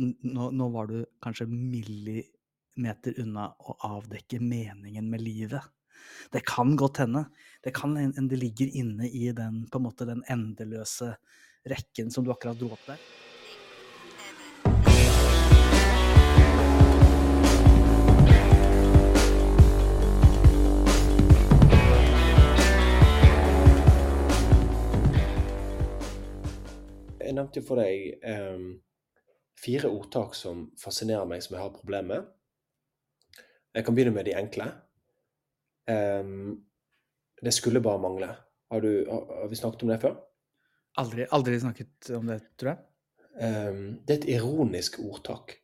nå, 0.00 0.50
nå 0.50 0.68
var 0.68 0.86
du 0.86 1.04
kanskje 1.22 1.46
millimeter 1.50 3.20
unna 3.20 3.50
å 3.60 3.76
avdekke 3.96 4.40
meningen 4.40 5.10
med 5.10 5.20
livet. 5.20 5.62
Det 6.32 6.40
kan 6.48 6.76
godt 6.76 7.02
hende. 7.04 7.26
Det 7.64 7.74
kan 7.76 7.96
hende 7.96 8.28
det 8.28 8.40
ligger 8.40 8.76
inne 8.80 9.08
i 9.08 9.32
den, 9.36 9.66
på 9.68 9.80
en 9.80 9.88
måte, 9.88 10.08
den 10.08 10.24
endeløse 10.28 11.14
rekken 11.68 12.10
som 12.10 12.24
du 12.24 12.32
akkurat 12.32 12.58
dro 12.58 12.72
opp 12.72 12.86
der. 12.88 13.02
Jeg 27.20 27.36
nevnte 27.36 27.60
jo 27.60 27.66
for 27.68 27.78
deg 27.78 28.24
em, 28.26 28.80
fire 29.60 29.90
ordtak 29.92 30.34
som 30.38 30.68
fascinerer 30.80 31.28
meg, 31.28 31.42
som 31.44 31.56
jeg 31.56 31.64
har 31.64 31.74
problemer 31.74 32.08
med. 32.22 32.28
Jeg 33.76 33.86
kan 33.86 33.94
begynne 33.94 34.14
med 34.14 34.26
de 34.26 34.34
enkle. 34.38 34.66
Um, 35.90 36.60
det 37.42 37.52
skulle 37.54 37.82
bare 37.84 38.02
mangle. 38.02 38.30
Har, 38.70 38.80
du, 38.84 39.06
har, 39.08 39.48
vi 39.50 39.58
snakket 39.58 39.84
om 39.86 39.92
det 39.92 40.00
før? 40.02 40.16
Aldri, 41.00 41.26
aldri 41.32 41.58
snakket 41.62 42.10
om 42.16 42.30
det, 42.30 42.40
tror 42.58 42.72
jeg. 42.72 42.86
Um, 43.40 43.82
det 44.06 44.16
er 44.16 44.20
et 44.20 44.30
ironisk 44.36 44.98
ordtak. 45.04 45.54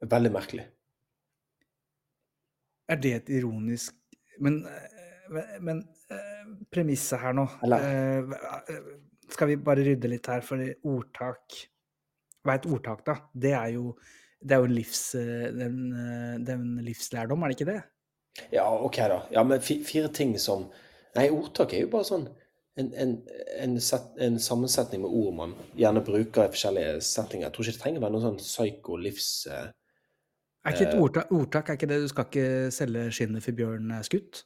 Veldig 0.00 0.32
merkelig. 0.32 0.64
Er 2.90 2.98
det 2.98 3.10
et 3.14 3.28
ironisk 3.38 3.94
Men, 4.40 4.64
eh, 4.66 5.58
men 5.60 5.82
eh, 6.10 6.46
premisset 6.72 7.20
her 7.20 7.36
nå 7.36 7.44
Eller- 7.62 7.84
eh, 8.72 8.88
Skal 9.30 9.50
vi 9.52 9.56
bare 9.60 9.84
rydde 9.84 10.08
litt 10.08 10.26
her, 10.26 10.40
for 10.40 10.64
ordtak 10.88 11.58
Et 12.48 12.66
ordtak, 12.66 13.02
da? 13.04 13.16
Det 13.36 13.52
er 13.52 13.74
jo, 13.74 13.94
det 14.40 14.56
er 14.56 14.62
jo 14.62 14.68
en, 14.70 14.74
livs, 14.74 15.02
eh, 15.14 15.48
den, 15.52 15.80
eh, 15.92 16.36
det 16.40 16.54
er 16.54 16.60
en 16.60 16.84
livslærdom, 16.86 17.42
er 17.42 17.52
det 17.52 17.58
ikke 17.58 17.72
det? 17.72 17.80
Ja, 18.54 18.64
OK, 18.84 18.96
da. 18.96 19.18
Ja, 19.34 19.42
men 19.44 19.60
fire 19.60 20.08
ting 20.14 20.38
som 20.40 20.70
Nei, 21.16 21.26
ordtak 21.34 21.72
er 21.74 21.82
jo 21.82 21.90
bare 21.90 22.06
sånn 22.06 22.28
en, 22.78 22.92
en, 22.94 23.14
en, 23.58 23.72
set, 23.82 24.12
en 24.22 24.36
sammensetning 24.38 25.02
med 25.02 25.10
ord 25.10 25.32
man 25.34 25.54
gjerne 25.76 26.02
bruker 26.06 26.44
i 26.44 26.52
forskjellige 26.52 27.00
settinger. 27.02 27.48
Jeg 27.48 27.54
tror 27.56 27.66
ikke 27.66 27.74
det 27.74 27.82
trenger 27.82 28.00
å 28.00 28.04
være 28.04 28.14
noe 28.14 28.24
sånn 28.24 28.38
psyko-livs... 28.38 29.30
eh, 29.50 29.72
Er 30.62 30.76
ikke 30.76 30.86
et 30.86 31.00
ordtak, 31.02 31.32
ordtak 31.34 31.72
er 31.72 31.78
ikke 31.80 31.88
det 31.90 31.98
du 32.04 32.06
skal 32.12 32.28
ikke 32.28 32.46
selge 32.74 33.08
skinnet 33.16 33.44
for 33.44 33.58
bjørn 33.58 33.90
er 33.96 34.06
skutt? 34.06 34.44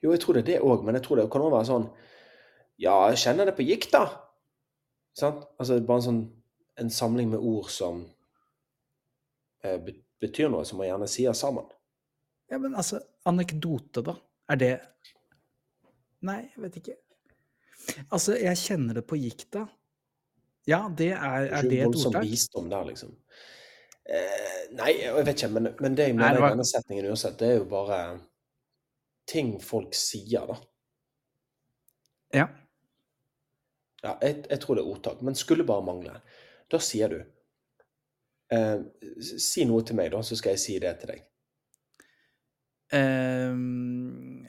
Jo, 0.00 0.14
jeg 0.14 0.22
tror 0.24 0.38
det 0.38 0.42
er 0.46 0.48
det 0.54 0.58
òg, 0.64 0.86
men 0.86 0.96
jeg 0.98 1.04
tror 1.04 1.20
det 1.20 1.28
kan 1.32 1.44
også 1.44 1.56
være 1.56 1.70
sånn 1.70 1.86
Ja, 2.82 2.96
jeg 3.12 3.20
kjenner 3.22 3.48
det 3.48 3.56
på 3.60 3.68
gikk, 3.68 3.90
da. 3.92 4.06
Sant? 5.16 5.44
Altså 5.60 5.78
bare 5.84 6.00
en 6.00 6.08
sånn 6.08 6.24
en 6.80 6.90
samling 6.90 7.30
med 7.30 7.38
ord 7.38 7.70
som 7.72 8.02
eh, 9.64 9.80
betyr 10.20 10.50
noe, 10.52 10.64
som 10.64 10.80
man 10.80 10.90
gjerne 10.90 11.08
sier 11.10 11.36
sammen. 11.36 11.66
Ja, 12.50 12.60
men 12.62 12.76
altså, 12.78 13.00
anekdote, 13.26 14.04
da? 14.06 14.16
Er 14.52 14.60
det 14.60 14.74
Nei, 16.26 16.40
jeg 16.54 16.62
vet 16.62 16.78
ikke. 16.80 16.94
Altså, 18.08 18.34
jeg 18.40 18.58
kjenner 18.58 18.98
det 18.98 19.02
på 19.06 19.18
gikta. 19.20 19.66
Ja, 20.66 20.86
det 20.88 21.12
er, 21.14 21.44
er 21.44 21.68
det 21.68 21.82
et 21.82 21.90
voldsom 21.90 22.14
ordtak? 22.14 22.24
visdom 22.26 22.70
der, 22.72 22.88
liksom. 22.88 23.12
Eh, 24.06 24.62
nei, 24.74 24.92
jeg 25.02 25.12
vet 25.18 25.34
ikke, 25.34 25.50
men, 25.54 25.68
men 25.82 25.98
det 25.98 26.08
jeg 26.08 26.16
mener 26.18 26.40
var... 26.40 26.50
i 26.50 26.56
denne 26.56 26.66
setningen 26.66 27.10
uansett, 27.10 27.36
det 27.38 27.50
er 27.52 27.60
jo 27.60 27.68
bare 27.70 28.00
ting 29.30 29.52
folk 29.62 29.94
sier, 29.98 30.48
da. 30.48 30.56
Ja. 32.34 32.48
Ja, 34.02 34.16
jeg, 34.22 34.42
jeg 34.50 34.60
tror 34.62 34.78
det 34.78 34.84
er 34.84 34.90
ordtak, 34.90 35.22
men 35.26 35.38
skulle 35.38 35.66
bare 35.66 35.86
mangle. 35.86 36.18
Da 36.72 36.80
sier 36.82 37.12
du 37.12 37.18
eh, 38.52 38.78
Si 39.22 39.66
noe 39.68 39.84
til 39.86 39.98
meg, 39.98 40.10
da, 40.14 40.22
så 40.26 40.38
skal 40.38 40.56
jeg 40.56 40.62
si 40.62 40.78
det 40.82 40.96
til 41.00 41.14
deg. 41.14 41.24
Um, 42.94 44.44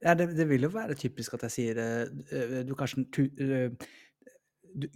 ja, 0.00 0.14
det, 0.16 0.30
det 0.38 0.46
vil 0.48 0.64
jo 0.64 0.70
være 0.72 0.96
typisk 0.96 1.34
at 1.36 1.42
jeg 1.44 1.52
sier 1.52 1.80
eh, 1.82 2.62
Du 2.64 2.72
Karsten, 2.78 3.04
tu, 3.12 3.26
eh, 3.36 3.68
du, 4.72 4.86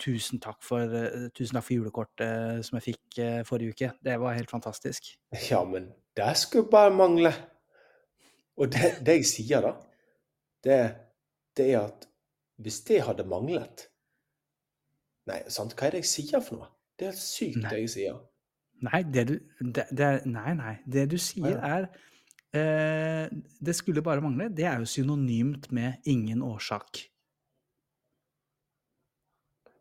tusen 0.00 0.40
takk 0.40 0.62
for 0.64 0.96
Tusen 1.36 1.58
takk 1.58 1.66
for 1.66 1.76
julekortet 1.76 2.64
som 2.64 2.78
jeg 2.78 2.86
fikk 2.90 3.20
forrige 3.48 3.76
uke. 3.76 3.92
Det 4.04 4.16
var 4.20 4.36
helt 4.38 4.50
fantastisk. 4.52 5.12
Ja, 5.50 5.60
men 5.68 5.90
det 6.16 6.32
skulle 6.40 6.70
bare 6.72 6.94
mangle. 6.94 7.34
Og 8.58 8.72
det, 8.72 8.96
det 9.06 9.20
jeg 9.20 9.28
sier 9.28 9.62
da, 9.62 9.76
det, 10.64 10.78
det 11.56 11.68
er 11.72 11.84
at 11.84 12.08
hvis 12.58 12.80
det 12.88 13.04
hadde 13.06 13.26
manglet 13.28 13.86
Nei, 15.28 15.42
sant, 15.52 15.74
hva 15.76 15.88
er 15.88 15.96
det 15.96 16.02
jeg 16.04 16.10
sier 16.12 16.42
for 16.44 16.60
noe? 16.60 16.70
Det 16.98 17.06
er 17.06 17.12
helt 17.12 17.22
sykt, 17.22 17.60
Nei. 17.62 17.70
det 17.70 17.80
jeg 17.84 17.92
sier. 17.94 18.18
Nei, 18.88 19.02
det 19.14 19.24
du 19.28 19.34
det, 19.60 19.84
det 19.90 20.06
er, 20.06 20.20
Nei, 20.30 20.52
nei. 20.58 20.74
Det 20.86 21.04
du 21.10 21.16
sier 21.18 21.58
er 21.58 21.88
eh, 22.54 23.26
Det 23.60 23.74
skulle 23.74 24.04
bare 24.06 24.22
mangle. 24.22 24.48
Det 24.54 24.66
er 24.70 24.78
jo 24.82 24.88
synonymt 24.88 25.70
med 25.74 26.10
ingen 26.10 26.42
årsak. 26.46 27.02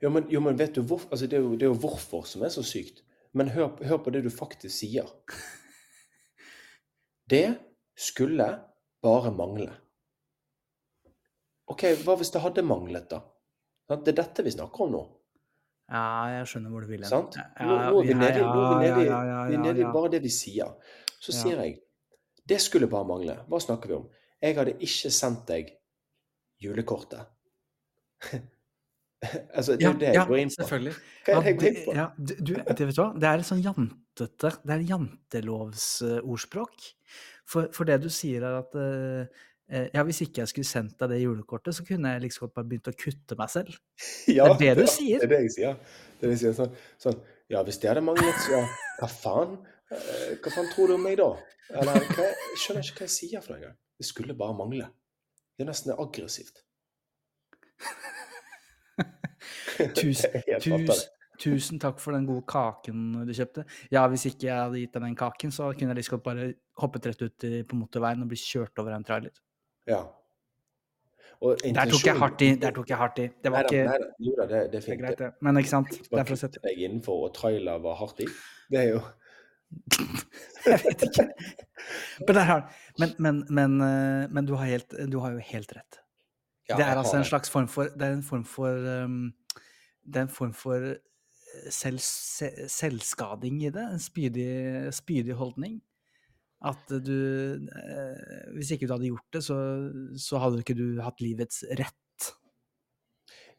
Jo, 0.01 0.11
men, 0.13 0.27
jo, 0.29 0.41
men 0.45 0.57
vet 0.57 0.75
du 0.75 0.83
hvor, 0.85 1.07
altså 1.09 1.25
det, 1.25 1.39
er 1.39 1.45
jo, 1.45 1.55
det 1.57 1.65
er 1.65 1.71
jo 1.71 1.81
hvorfor 1.81 2.25
som 2.29 2.43
er 2.45 2.53
så 2.53 2.63
sykt. 2.65 3.01
Men 3.33 3.49
hør, 3.53 3.71
hør 3.85 4.01
på 4.03 4.13
det 4.13 4.23
du 4.25 4.29
faktisk 4.33 4.75
sier. 4.75 5.09
Det 7.27 7.57
skulle 7.97 8.45
bare 9.03 9.33
mangle. 9.35 9.73
OK, 11.67 11.83
hva 12.05 12.15
hvis 12.15 12.31
det 12.31 12.39
hadde 12.39 12.63
manglet, 12.63 13.09
da? 13.11 13.19
Det 13.89 14.13
er 14.13 14.19
dette 14.21 14.45
vi 14.45 14.53
snakker 14.53 14.85
om 14.85 14.93
nå. 14.93 15.01
Ja, 15.87 16.03
jeg 16.39 16.47
skjønner 16.51 16.69
hvor 16.73 16.81
du 16.83 16.87
vil 16.91 16.99
hen. 17.05 17.09
Sant? 17.09 17.37
Nå, 17.37 17.65
nå 17.67 18.01
er 18.01 18.07
vi 18.07 18.13
nede, 18.19 19.79
i- 19.79 19.91
bare 19.93 20.09
det 20.11 20.21
vi 20.23 20.29
sier. 20.29 20.73
Så 21.19 21.31
sier 21.31 21.57
jeg 21.63 21.79
Det 22.47 22.61
skulle 22.61 22.87
bare 22.87 23.05
mangle. 23.07 23.37
Hva 23.47 23.59
snakker 23.59 23.87
vi 23.87 23.93
om? 23.95 24.09
Jeg 24.41 24.55
hadde 24.55 24.73
ikke 24.79 25.09
sendt 25.11 25.45
deg 25.47 25.71
julekortet. 26.63 27.25
altså, 29.57 29.75
det 29.75 29.83
er 29.83 29.91
jo 29.91 29.97
det 29.99 30.13
jeg 30.13 30.27
går 30.29 30.37
inn 30.43 30.49
på. 30.49 30.55
selvfølgelig. 30.61 30.93
Hva 31.25 31.33
er 31.33 31.41
det 31.41 31.47
jeg 31.51 31.57
går 31.57 31.67
inn 31.67 31.79
på? 31.85 31.95
ja, 31.97 32.05
du, 32.17 32.53
det 32.53 32.87
vet 32.87 32.95
du 32.95 33.01
hva? 33.01 33.09
Det 33.19 33.27
er 33.31 33.37
et 33.43 33.49
sånn 33.49 33.63
jantete 33.65 34.51
Det 34.63 34.73
er 34.77 34.85
jantelovsordspråk. 34.91 36.87
For, 37.47 37.69
for 37.75 37.87
det 37.87 38.01
du 38.03 38.09
sier 38.11 38.43
er 38.43 38.57
at 38.59 38.75
eh, 38.75 39.27
ja, 39.67 40.03
hvis 40.07 40.21
ikke 40.23 40.39
jeg 40.43 40.49
skulle 40.53 40.69
sendt 40.69 40.95
deg 41.01 41.09
det 41.11 41.17
julekortet, 41.21 41.75
så 41.75 41.83
kunne 41.87 42.13
jeg 42.13 42.23
liksom 42.23 42.45
godt 42.47 42.53
bare 42.55 42.69
begynt 42.71 42.87
å 42.87 42.93
kutte 42.95 43.35
meg 43.39 43.49
selv. 43.51 43.73
Ja, 44.37 44.45
det 44.59 44.69
er 44.71 44.79
det 44.79 44.85
du 44.87 44.91
sier. 44.93 45.19
Det 45.19 45.27
er 45.27 45.33
det 45.33 45.41
jeg 45.47 45.53
sier. 45.57 45.73
Det 46.17 46.23
er 46.23 46.29
det 46.31 46.35
jeg 46.37 46.43
sier 46.45 46.55
sånn, 46.61 46.77
sånn 47.03 47.17
Ja, 47.51 47.59
hvis 47.67 47.79
det 47.83 47.89
hadde 47.91 48.03
manglet, 48.03 48.39
så 48.45 48.61
Hva 49.01 49.09
faen? 49.11 49.57
Eh, 49.91 50.31
Hva 50.43 50.53
faen 50.55 50.71
tror 50.73 50.91
du 50.91 50.95
om 50.97 51.03
meg 51.07 51.15
da? 51.19 51.29
Eller 51.73 52.07
hva, 52.13 52.29
jeg 52.31 52.61
skjønner 52.63 52.87
ikke 52.87 53.01
hva 53.03 53.07
jeg 53.09 53.15
sier 53.17 53.43
for 53.43 53.53
noe 53.53 53.59
engang. 53.61 53.75
Det 53.99 54.05
skulle 54.07 54.35
bare 54.39 54.55
mangle. 54.55 54.87
Det 55.57 55.65
er 55.65 55.69
nesten 55.71 55.95
aggressivt. 55.99 56.63
Tusen, 59.97 60.31
Det 60.33 60.43
helt 60.47 60.63
tus, 60.63 60.71
latterlig. 60.71 61.05
tusen 61.43 61.77
takk 61.81 61.99
for 62.01 62.15
den 62.17 62.25
gode 62.29 62.45
kaken 62.49 63.03
du 63.27 63.33
kjøpte. 63.35 63.65
Ja, 63.93 64.05
hvis 64.09 64.25
ikke 64.31 64.47
jeg 64.49 64.57
hadde 64.57 64.79
gitt 64.81 64.95
deg 64.95 65.03
den 65.05 65.17
kaken, 65.19 65.51
så 65.53 65.67
kunne 65.77 65.93
jeg 65.93 65.99
liksom 66.01 66.23
bare 66.25 66.47
hoppet 66.81 67.05
rett 67.11 67.21
ut 67.27 67.45
på 67.69 67.77
motorveien 67.77 68.23
og 68.25 68.31
blitt 68.31 68.41
kjørt 68.47 68.79
over 68.81 68.95
en 68.97 69.05
trailer. 69.05 69.35
Ja. 69.87 70.03
Der 71.37 71.85
tok 71.91 72.05
jeg 72.05 72.17
hardt 72.17 72.41
i. 72.41 72.55
Der 72.57 72.73
tok 72.73 72.89
jeg 72.89 72.97
hardt 72.97 73.19
i. 73.21 73.27
Det 73.43 73.51
var 73.53 73.67
ikke 73.67 73.83
Jo 74.25 74.33
da, 74.39 74.47
det, 74.49 74.61
det 74.73 74.81
er 74.81 74.97
greit, 74.97 75.19
det. 75.19 75.31
Men 75.41 75.57
ikke 75.61 75.69
sant? 75.69 75.91
Det 75.93 76.17
er 76.17 76.25
for 76.25 76.33
å 76.33 76.39
sette 76.39 76.61
deg 76.63 76.81
innenfor, 76.81 77.27
og 77.27 77.35
trailer 77.37 77.77
var 77.83 77.99
hardt 77.99 78.23
i. 78.25 78.27
Det 78.71 78.81
er 78.81 78.89
jo 78.95 79.01
Jeg 80.71 80.79
vet 80.83 81.03
ikke. 81.03 81.25
Men, 82.97 83.13
men, 83.19 83.41
men, 83.49 83.77
men, 83.77 84.37
eh, 84.37 84.43
du, 84.47 84.55
har 84.55 84.65
helt, 84.65 84.95
du 85.11 85.19
har 85.23 85.35
jo 85.35 85.43
helt 85.51 85.73
rett. 85.75 85.99
Ja, 86.69 86.75
det 86.75 86.85
er 86.85 86.99
altså 86.99 87.17
en 87.19 87.27
slags 87.27 87.51
form 87.51 87.67
for 87.71 87.91
Det 87.95 88.03
er 88.03 88.17
en 88.17 88.23
form 88.23 88.43
for 88.43 88.87
um, 89.03 89.29
Det 90.03 90.19
er 90.19 90.25
en 90.25 90.33
form 90.33 90.53
for 90.53 90.83
eh, 90.89 91.69
selv, 91.71 91.99
se, 92.03 92.49
selvskading 92.67 93.61
i 93.63 93.69
det. 93.69 93.85
En 93.93 94.01
spydig, 94.01 94.49
spydig 94.95 95.37
holdning. 95.37 95.79
At 96.65 96.89
du 96.89 97.17
eh, 97.69 98.53
Hvis 98.55 98.71
ikke 98.73 98.87
du 98.87 98.95
hadde 98.95 99.11
gjort 99.11 99.35
det, 99.35 99.43
så, 99.45 99.57
så 100.17 100.39
hadde 100.41 100.63
ikke 100.63 100.77
du 100.77 101.01
hatt 101.05 101.21
livets 101.21 101.61
rett. 101.77 102.31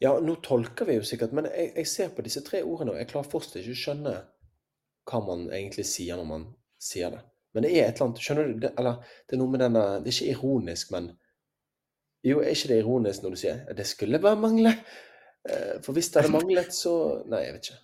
Ja, 0.03 0.17
nå 0.23 0.37
tolker 0.43 0.87
vi 0.87 0.99
jo 0.99 1.07
sikkert, 1.07 1.33
men 1.35 1.49
jeg, 1.51 1.73
jeg 1.75 1.91
ser 1.91 2.11
på 2.15 2.23
disse 2.27 2.43
tre 2.47 2.63
ordene, 2.63 2.95
og 2.95 3.01
jeg 3.01 3.11
klarer 3.11 3.31
fortsatt 3.31 3.61
ikke 3.63 3.75
å 3.75 3.81
skjønne 3.81 4.15
hva 5.09 5.21
man 5.27 5.49
egentlig 5.51 5.87
sier 5.89 6.19
når 6.19 6.29
man 6.29 6.45
sier 6.83 7.11
det. 7.15 7.23
Men 7.55 7.65
det 7.65 7.73
er 7.75 7.89
et 7.89 7.97
eller 7.97 8.11
annet 8.11 8.23
Skjønner 8.23 8.49
du? 8.49 8.59
Det, 8.63 8.71
eller 8.79 8.99
det 9.27 9.35
er 9.35 9.41
noe 9.41 9.51
med 9.51 9.63
denne 9.65 9.83
Det 10.05 10.11
er 10.13 10.17
ikke 10.17 10.35
ironisk, 10.37 10.91
men 10.95 11.11
Jo, 12.27 12.41
er 12.43 12.53
ikke 12.53 12.71
det 12.71 12.81
ironisk 12.83 13.25
når 13.25 13.35
du 13.35 13.41
sier 13.41 13.63
det 13.79 13.87
skulle 13.89 14.21
bare 14.23 14.39
mangle? 14.39 14.75
Eh, 15.49 15.79
For 15.83 15.97
hvis 15.97 16.11
det 16.13 16.23
hadde 16.23 16.35
manglet, 16.35 16.75
så 16.77 16.93
Nei, 17.31 17.47
jeg 17.47 17.57
vet 17.57 17.71
ikke. 17.71 17.81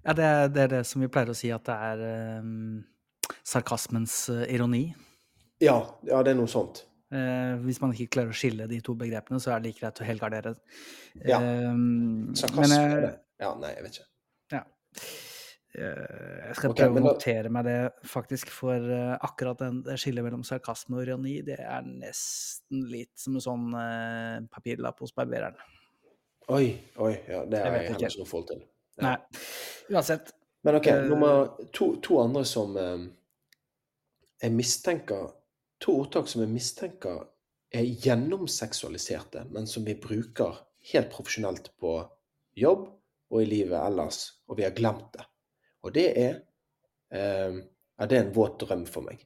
Ja, 0.00 0.14
det 0.16 0.24
er, 0.24 0.48
det 0.48 0.62
er 0.62 0.72
det 0.72 0.84
som 0.88 1.02
vi 1.04 1.10
pleier 1.12 1.28
å 1.28 1.36
si, 1.36 1.50
at 1.52 1.66
det 1.68 1.74
er 1.90 2.02
um, 2.40 2.78
sarkasmens 3.46 4.28
eh, 4.32 4.46
ironi. 4.54 4.84
Ja, 5.60 5.78
ja, 6.08 6.22
det 6.24 6.32
er 6.34 6.38
noe 6.40 6.48
sånt. 6.50 6.84
Eh, 7.12 7.56
hvis 7.64 7.80
man 7.82 7.92
ikke 7.92 8.12
klarer 8.16 8.30
å 8.32 8.38
skille 8.38 8.68
de 8.70 8.78
to 8.86 8.94
begrepene, 8.98 9.40
så 9.42 9.52
er 9.54 9.60
det 9.60 9.70
like 9.72 9.80
greit 9.82 9.98
å 10.00 10.06
helgardere. 10.06 10.54
Ja. 11.26 11.40
Um, 11.42 12.30
Sarkasme 12.38 12.68
men, 12.68 12.76
er 12.78 12.94
eh, 12.94 13.02
det. 13.08 13.16
Ja, 13.42 13.50
nei, 13.58 13.72
jeg 13.74 13.84
vet 13.86 13.98
ikke. 13.98 14.08
Ja. 14.54 14.62
Eh, 15.70 16.46
Jeg 16.48 16.56
skal 16.58 16.72
okay, 16.72 16.84
prøve 16.86 16.98
å 16.98 17.04
notere 17.04 17.42
da- 17.46 17.52
meg 17.54 17.66
det, 17.68 17.76
faktisk, 18.10 18.50
for 18.54 18.74
eh, 18.94 19.12
akkurat 19.26 19.58
den, 19.62 19.82
det 19.86 19.98
skillet 20.02 20.24
mellom 20.26 20.42
sarkasme 20.46 20.98
og 20.98 21.04
ironi, 21.06 21.36
det 21.46 21.60
er 21.62 21.84
nesten 21.86 22.86
litt 22.90 23.12
som 23.20 23.36
en 23.38 23.44
sånn 23.44 23.68
eh, 23.78 24.40
papirlapp 24.50 24.98
hos 25.04 25.14
barbereren. 25.14 25.58
Oi, 26.50 26.72
oi, 26.98 27.12
ja, 27.30 27.44
det 27.46 27.60
har 27.62 27.70
jeg, 27.76 27.84
jeg 27.84 27.92
heller 27.92 28.08
ikke 28.08 28.22
noe 28.24 28.30
forhold 28.32 28.48
til. 28.50 28.62
Ja. 28.98 29.02
Nei. 29.06 29.16
Uansett. 29.94 30.32
Men 30.66 30.76
ok, 30.80 30.86
Eh, 30.92 31.04
nummer 31.08 31.52
to, 31.72 31.92
to 32.02 32.18
andre 32.20 32.42
som 32.44 32.74
eh, 32.76 33.04
jeg 34.40 34.56
mistenker 34.56 35.30
To 35.80 35.94
ordtak 36.02 36.28
som 36.28 36.42
jeg 36.42 36.52
mistenker 36.52 37.22
er 37.72 37.86
gjennomseksualiserte, 38.04 39.46
men 39.48 39.64
som 39.66 39.86
vi 39.86 39.94
bruker 39.96 40.58
helt 40.92 41.08
profesjonelt 41.12 41.70
på 41.80 41.94
jobb 42.58 42.82
og 43.30 43.40
i 43.40 43.48
livet 43.48 43.78
ellers, 43.78 44.18
og 44.44 44.58
vi 44.58 44.66
har 44.66 44.74
glemt 44.76 45.08
det. 45.14 45.24
Og 45.86 45.94
det 45.96 46.08
er 46.20 46.40
eh, 47.16 47.60
Ja, 48.00 48.06
det 48.08 48.16
er 48.16 48.22
en 48.24 48.32
våt 48.32 48.54
drøm 48.62 48.86
for 48.88 49.04
meg. 49.04 49.20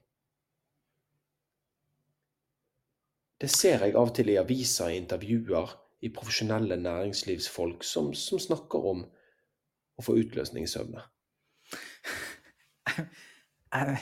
Det 3.39 3.47
ser 3.51 3.85
jeg 3.85 3.93
av 3.95 4.09
og 4.09 4.15
til 4.17 4.31
i 4.33 4.39
aviser, 4.39 4.89
i 4.91 4.97
intervjuer, 4.99 5.71
i 6.03 6.09
profesjonelle 6.11 6.75
næringslivsfolk 6.81 7.85
som, 7.87 8.09
som 8.19 8.39
snakker 8.39 8.89
om 8.91 9.05
å 9.95 10.03
få 10.03 10.17
utløsning 10.19 10.67
i 10.67 10.71
søvne. 10.71 11.03
Eh, 13.75 13.97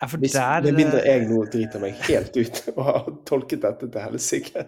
Ja, 0.00 0.08
for 0.08 0.18
Hvis, 0.18 0.32
der 0.32 0.64
med 0.64 0.78
mindre 0.78 1.02
eh, 1.04 1.18
jeg 1.18 1.28
nå 1.28 1.42
driter 1.52 1.82
meg 1.82 1.98
helt 2.08 2.36
ut 2.40 2.62
og 2.76 2.80
har 2.86 3.10
tolket 3.28 3.64
dette 3.66 3.88
til 3.90 4.04
helsike. 4.06 4.64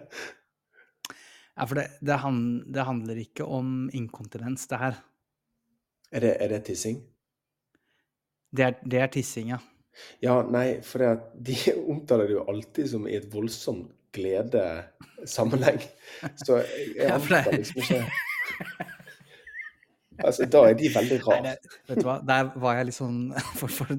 Ja, 1.53 1.65
for 1.65 1.79
det, 1.79 1.87
det, 2.05 2.19
han, 2.21 2.37
det 2.73 2.85
handler 2.85 3.21
ikke 3.21 3.45
om 3.45 3.89
inkontinens, 3.93 4.67
det 4.69 4.81
her. 4.81 5.01
Er 6.13 6.21
det, 6.21 6.35
er 6.39 6.53
det 6.53 6.63
tissing? 6.69 7.01
Det 8.53 8.65
er, 8.67 8.77
det 8.85 9.01
er 9.01 9.09
tissing, 9.13 9.49
ja. 9.55 9.59
Ja, 10.21 10.39
nei, 10.45 10.81
for 10.85 11.01
de 11.33 11.57
omtaler 11.93 12.29
det 12.29 12.37
jo 12.37 12.45
alltid 12.53 12.89
som 12.93 13.09
i 13.09 13.17
et 13.17 13.29
voldsomt 13.33 13.89
gledesammenheng. 14.13 15.81
Så 16.45 16.61
jeg, 16.61 17.09
antar 17.09 17.49
liksom 17.57 17.81
ikke 17.81 18.03
Altså, 20.21 20.45
da 20.45 20.63
er 20.69 20.75
de 20.77 20.89
veldig 20.93 21.19
rare. 21.25 21.53
det, 21.53 21.77
vet 21.89 22.01
du 22.01 22.07
hva, 22.07 22.17
der 22.27 22.49
var 22.61 22.77
jeg 22.77 22.89
litt 22.89 22.97
sånn 22.97 23.19
for, 23.59 23.71
for, 23.71 23.93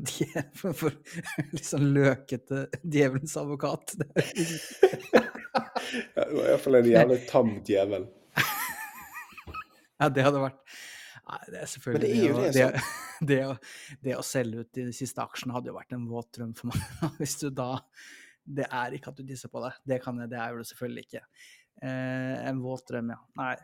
for, 0.61 0.77
for 0.79 1.55
litt 1.55 1.67
sånn 1.67 1.89
løkete 1.97 2.67
djevelens 2.83 3.39
advokat. 3.41 3.97
Ja, 6.15 6.25
det 6.27 6.35
var 6.35 6.47
iallfall 6.49 6.77
en 6.81 6.87
jævlig 6.89 7.17
tam 7.29 7.51
djevel. 7.67 8.07
Ja, 10.01 10.09
det 10.11 10.25
hadde 10.27 10.41
vært 10.43 10.57
Nei, 11.25 11.39
det 11.53 11.61
er 11.61 11.69
selvfølgelig 11.71 12.09
Men 12.09 12.11
det 12.11 12.17
er 12.17 12.25
jo 12.27 12.41
det, 12.41 12.49
det, 12.57 12.65
det, 12.75 13.29
det, 13.31 13.39
å, 13.47 13.53
det 14.05 14.17
å 14.19 14.25
selge 14.27 14.65
ut 14.65 14.81
de 14.81 14.87
siste 14.97 15.23
aksjene 15.23 15.55
hadde 15.57 15.71
jo 15.71 15.77
vært 15.77 15.95
en 15.97 16.09
våt 16.11 16.33
drøm 16.37 16.51
for 16.59 16.73
meg. 16.73 17.15
Hvis 17.21 17.39
du 17.41 17.47
da 17.55 17.69
Det 18.45 18.67
er 18.67 18.97
ikke 18.97 19.13
at 19.13 19.21
du 19.21 19.25
disser 19.29 19.53
på 19.53 19.63
deg. 19.65 19.79
Det, 19.89 20.01
kan 20.05 20.19
jeg, 20.21 20.33
det 20.35 20.41
er 20.41 20.53
jo 20.53 20.61
det 20.61 20.69
selvfølgelig 20.73 21.07
ikke. 21.07 21.23
Eh, 21.81 22.35
en 22.51 22.61
våt 22.65 22.85
drøm, 22.91 23.15
ja. 23.15 23.21
Nei. 23.41 23.55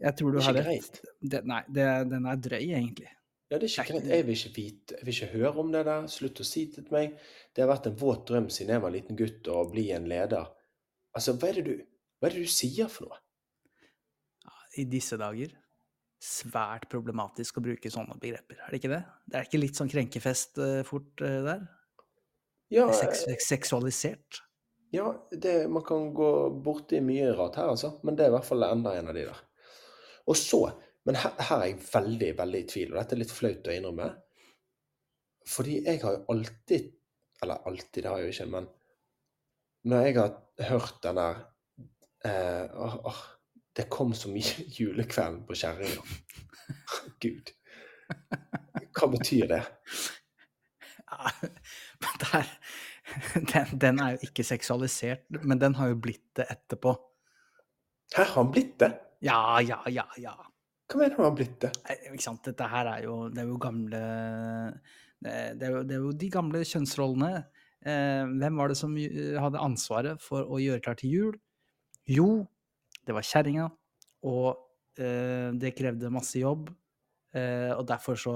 Jeg 0.00 0.16
tror 0.16 0.36
du 0.36 0.42
har 0.44 0.56
rett. 0.56 1.00
Det, 1.20 1.42
nei, 1.48 1.62
det, 1.68 1.86
den 2.10 2.28
er 2.30 2.38
drøy, 2.40 2.62
egentlig. 2.62 3.10
Ja, 3.50 3.58
det 3.58 3.66
er 3.66 3.72
ikke 3.72 3.96
greit. 3.96 4.06
Jeg 4.06 4.26
vil 4.26 4.36
ikke 4.36 4.52
vite, 4.56 4.96
jeg 4.96 5.06
vil 5.06 5.16
ikke 5.16 5.30
høre 5.34 5.64
om 5.64 5.72
det 5.74 5.82
der. 5.88 6.04
Slutt 6.12 6.42
å 6.42 6.46
si 6.46 6.68
det 6.70 6.84
til 6.86 6.94
meg. 6.94 7.16
Det 7.50 7.64
har 7.64 7.70
vært 7.72 7.88
en 7.90 7.96
våt 7.98 8.28
drøm 8.30 8.46
siden 8.52 8.76
jeg 8.76 8.84
var 8.84 8.92
en 8.92 8.96
liten 8.96 9.18
gutt 9.18 9.50
å 9.50 9.64
bli 9.72 9.88
en 9.96 10.06
leder. 10.10 10.52
Altså, 11.18 11.34
hva 11.34 11.50
er 11.50 11.58
det 11.58 11.64
du, 11.66 11.74
hva 12.20 12.30
er 12.30 12.36
det 12.36 12.44
du 12.46 12.52
sier 12.54 12.92
for 12.92 13.10
noe? 13.10 13.18
I 14.78 14.84
disse 14.86 15.18
dager 15.18 15.56
svært 16.20 16.84
problematisk 16.92 17.58
å 17.58 17.64
bruke 17.64 17.90
sånne 17.90 18.14
begreper, 18.20 18.60
er 18.60 18.70
det 18.70 18.78
ikke 18.78 18.92
det? 18.92 19.00
Det 19.26 19.38
er 19.38 19.46
ikke 19.48 19.60
litt 19.62 19.78
sånn 19.80 19.90
krenkefest 19.90 20.60
eh, 20.60 20.80
fort 20.86 21.22
eh, 21.24 21.38
der? 21.46 21.64
Ja, 22.70 22.84
Seks, 22.94 23.24
seksualisert? 23.48 24.42
Ja 24.90 25.10
det, 25.30 25.54
man 25.70 25.84
kan 25.86 26.08
gå 26.14 26.30
borti 26.64 27.00
mye 27.04 27.32
rart 27.36 27.60
her, 27.60 27.70
altså. 27.74 27.94
Men 28.02 28.16
det 28.16 28.26
er 28.26 28.32
i 28.32 28.36
hvert 28.36 28.48
fall 28.48 28.66
enda 28.66 28.94
en 28.98 29.10
av 29.12 29.16
de 29.16 29.26
der. 29.28 29.44
Og 30.30 30.38
så 30.38 30.64
Men 31.08 31.16
her, 31.16 31.32
her 31.40 31.62
er 31.62 31.68
jeg 31.70 31.78
veldig, 31.80 32.26
veldig 32.36 32.58
i 32.60 32.66
tvil, 32.68 32.90
og 32.92 32.98
dette 32.98 33.14
er 33.16 33.20
litt 33.22 33.30
flaut 33.32 33.68
å 33.70 33.72
innrømme. 33.72 34.08
Fordi 35.48 35.78
jeg 35.86 36.02
har 36.02 36.18
jo 36.18 36.34
alltid 36.34 36.90
Eller 37.40 37.62
alltid, 37.70 38.02
det 38.02 38.10
har 38.10 38.20
jeg 38.20 38.28
jo 38.28 38.34
ikke, 38.34 38.50
men 38.52 38.66
når 39.88 40.02
jeg 40.04 40.16
har 40.18 40.68
hørt 40.68 40.98
den 41.02 41.16
der 41.16 41.38
eh, 42.28 42.66
åh, 42.76 42.96
åh, 43.08 43.22
Det 43.76 43.88
kom 43.88 44.12
så 44.14 44.28
mye 44.28 44.66
julekvelden 44.78 45.46
på 45.48 45.56
kjerringa. 45.56 46.02
Gud. 47.20 47.52
Hva 48.98 49.08
betyr 49.08 49.46
det? 49.48 49.62
Ja, 51.06 51.30
men 52.02 52.20
der, 52.26 52.50
den, 53.52 53.72
den 53.82 54.00
er 54.02 54.16
jo 54.16 54.28
ikke 54.28 54.44
seksualisert, 54.46 55.26
men 55.42 55.60
den 55.60 55.76
har 55.78 55.92
jo 55.92 55.98
blitt 56.02 56.26
det 56.38 56.46
etterpå. 56.52 56.94
Hæ, 58.14 58.24
har 58.24 58.34
han 58.36 58.50
blitt 58.54 58.78
det? 58.82 58.90
Ja, 59.24 59.60
ja, 59.62 59.78
ja, 59.92 60.06
ja. 60.18 60.34
Hva 60.90 60.98
mener 60.98 61.14
du 61.14 61.20
han 61.20 61.28
har 61.28 61.36
blitt 61.38 61.58
det? 61.62 61.70
Nei, 61.86 61.96
Ikke 62.14 62.24
sant? 62.24 62.42
Dette 62.48 62.66
her 62.72 62.88
er 62.90 63.04
jo, 63.04 63.16
det 63.30 63.44
er 63.44 63.50
jo 63.50 63.58
gamle 63.62 64.00
Det 65.20 65.66
er 65.66 65.74
jo, 65.76 65.82
det 65.86 65.94
er 65.94 66.06
jo 66.06 66.14
de 66.16 66.30
gamle 66.32 66.62
kjønnsrollene. 66.66 67.44
Eh, 67.80 68.24
hvem 68.40 68.58
var 68.58 68.72
det 68.72 68.78
som 68.80 68.96
hadde 68.96 69.62
ansvaret 69.62 70.24
for 70.24 70.48
å 70.48 70.58
gjøre 70.60 70.82
klar 70.84 70.98
til 71.00 71.14
jul? 71.14 71.38
Jo, 72.10 72.28
det 73.06 73.14
var 73.16 73.24
kjerringa, 73.24 73.68
og 74.26 74.48
eh, 75.00 75.52
det 75.60 75.74
krevde 75.78 76.12
masse 76.12 76.40
jobb. 76.40 76.72
Eh, 77.36 77.70
og 77.76 77.84
derfor 77.88 78.18
så 78.18 78.34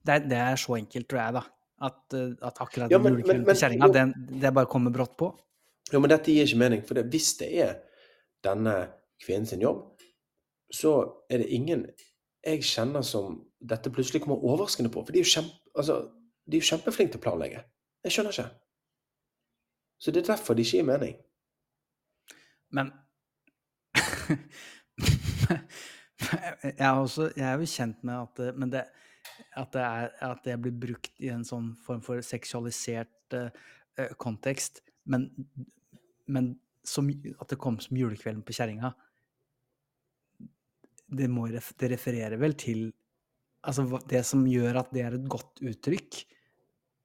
det 0.00 0.14
er, 0.14 0.22
det 0.30 0.38
er 0.40 0.56
så 0.56 0.78
enkelt, 0.78 1.08
tror 1.10 1.20
jeg, 1.20 1.36
da. 1.36 1.42
At, 1.80 2.12
eh, 2.12 2.34
at 2.42 2.58
akkurat 2.60 2.90
Ja, 2.92 2.98
men- 2.98 3.14
julekvelden 3.16 3.46
til 3.46 3.56
kjerringa, 3.56 4.40
det 4.40 4.54
bare 4.54 4.66
kommer 4.66 4.92
brått 4.92 5.16
på. 5.16 5.30
Jo, 5.92 6.00
men 6.00 6.10
dette 6.10 6.30
gir 6.30 6.44
ikke 6.44 6.58
mening, 6.58 6.82
for 6.86 6.94
det, 6.94 7.06
hvis 7.10 7.36
det 7.38 7.48
er 7.58 7.74
denne 8.44 8.92
kvinnen 9.24 9.46
sin 9.46 9.60
jobb, 9.60 9.86
så 10.72 10.92
er 11.30 11.38
det 11.38 11.48
ingen 11.50 11.86
jeg 12.46 12.62
kjenner 12.64 13.02
som 13.04 13.44
dette 13.60 13.90
plutselig 13.92 14.22
kommer 14.22 14.40
overraskende 14.44 14.90
på. 14.92 15.02
For 15.04 15.12
de 15.12 15.18
er 15.20 15.24
jo, 15.24 15.30
kjempe, 15.40 15.56
altså, 15.76 15.96
de 16.48 16.56
er 16.56 16.60
jo 16.60 16.68
kjempeflinke 16.70 17.12
til 17.12 17.20
å 17.20 17.24
planlegge. 17.24 17.64
Jeg 18.04 18.12
skjønner 18.14 18.36
ikke. 18.36 18.50
Så 20.00 20.12
det 20.14 20.22
er 20.22 20.32
derfor 20.32 20.54
det 20.56 20.64
ikke 20.64 20.78
gir 20.78 20.88
mening. 20.88 21.16
Men 22.72 22.92
jeg, 26.62 26.74
er 26.78 26.90
også, 26.90 27.32
jeg 27.36 27.44
er 27.48 27.58
jo 27.60 27.68
kjent 27.68 28.04
med 28.06 28.14
at, 28.14 28.56
men 28.56 28.72
det, 28.72 28.84
at, 29.58 29.72
det 29.74 29.84
er, 29.84 30.08
at 30.30 30.42
det 30.46 30.56
blir 30.62 30.74
brukt 30.86 31.22
i 31.22 31.30
en 31.34 31.44
sånn 31.46 31.72
form 31.84 32.02
for 32.04 32.22
seksualisert 32.24 33.36
eh, 33.36 34.10
kontekst. 34.20 34.82
Men, 35.10 35.28
men 36.30 36.54
som, 36.86 37.08
at 37.10 37.52
det 37.52 37.60
kom 37.60 37.78
som 37.82 37.98
julekvelden 37.98 38.44
på 38.46 38.56
kjerringa 38.56 38.92
det, 41.10 41.26
det 41.80 41.90
refererer 41.90 42.38
vel 42.38 42.54
til 42.58 42.90
altså, 43.66 43.98
Det 44.08 44.22
som 44.26 44.46
gjør 44.46 44.82
at 44.82 44.92
det 44.94 45.04
er 45.04 45.16
et 45.16 45.30
godt 45.30 45.62
uttrykk, 45.66 46.20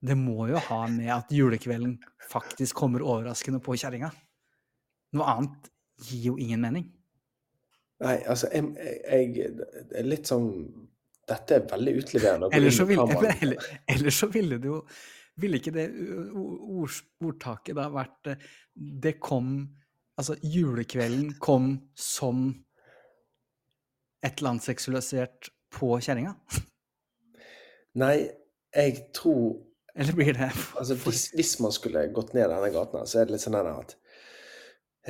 det 0.05 0.17
må 0.20 0.48
jo 0.51 0.62
ha 0.67 0.82
med 0.91 1.10
at 1.13 1.32
julekvelden 1.34 1.98
faktisk 2.29 2.77
kommer 2.77 3.03
overraskende 3.05 3.62
på 3.63 3.77
kjerringa. 3.79 4.12
Noe 5.17 5.32
annet 5.32 5.72
gir 6.05 6.32
jo 6.32 6.36
ingen 6.38 6.62
mening. 6.62 6.86
Nei, 8.03 8.17
altså, 8.27 8.50
jeg, 8.51 8.74
jeg, 9.08 9.51
jeg 9.96 10.05
litt 10.05 10.29
sånn 10.29 10.50
Dette 11.25 11.58
er 11.58 11.63
veldig 11.72 11.94
utleverende. 12.01 12.50
Ellers 12.53 12.79
Eller 12.79 12.96
så 12.96 13.05
kameraet. 13.10 13.41
eller, 13.44 13.70
eller 13.96 14.13
så 14.13 14.29
ville 14.34 14.60
det 14.62 14.72
jo 14.72 14.82
Ville 15.41 15.60
ikke 15.60 15.74
det 15.75 15.89
ord, 16.32 16.94
ordtaket 17.25 17.75
da 17.75 17.89
vært 17.91 18.29
eh, 18.32 18.46
Det 18.75 19.17
kom 19.20 19.58
Altså, 20.15 20.38
julekvelden 20.39 21.34
kom 21.44 21.74
som 22.00 22.48
et 24.24 24.39
eller 24.39 24.53
annet 24.53 24.63
seksualisert 24.63 25.50
på 25.75 25.89
kjerringa? 26.00 26.32
Nei, 28.00 28.29
jeg 28.72 29.10
tror 29.15 29.58
Eller 29.96 30.15
blir 30.15 30.38
det 30.38 30.48
Altså, 30.79 30.96
hvis, 31.03 31.27
hvis 31.36 31.58
man 31.63 31.75
skulle 31.75 32.08
gått 32.15 32.34
ned 32.36 32.48
denne 32.51 32.72
gaten 32.74 33.03
så 33.08 33.22
er 33.22 33.27
det 33.27 33.36
litt 33.36 33.44
sånn 33.44 33.60
at 33.60 33.98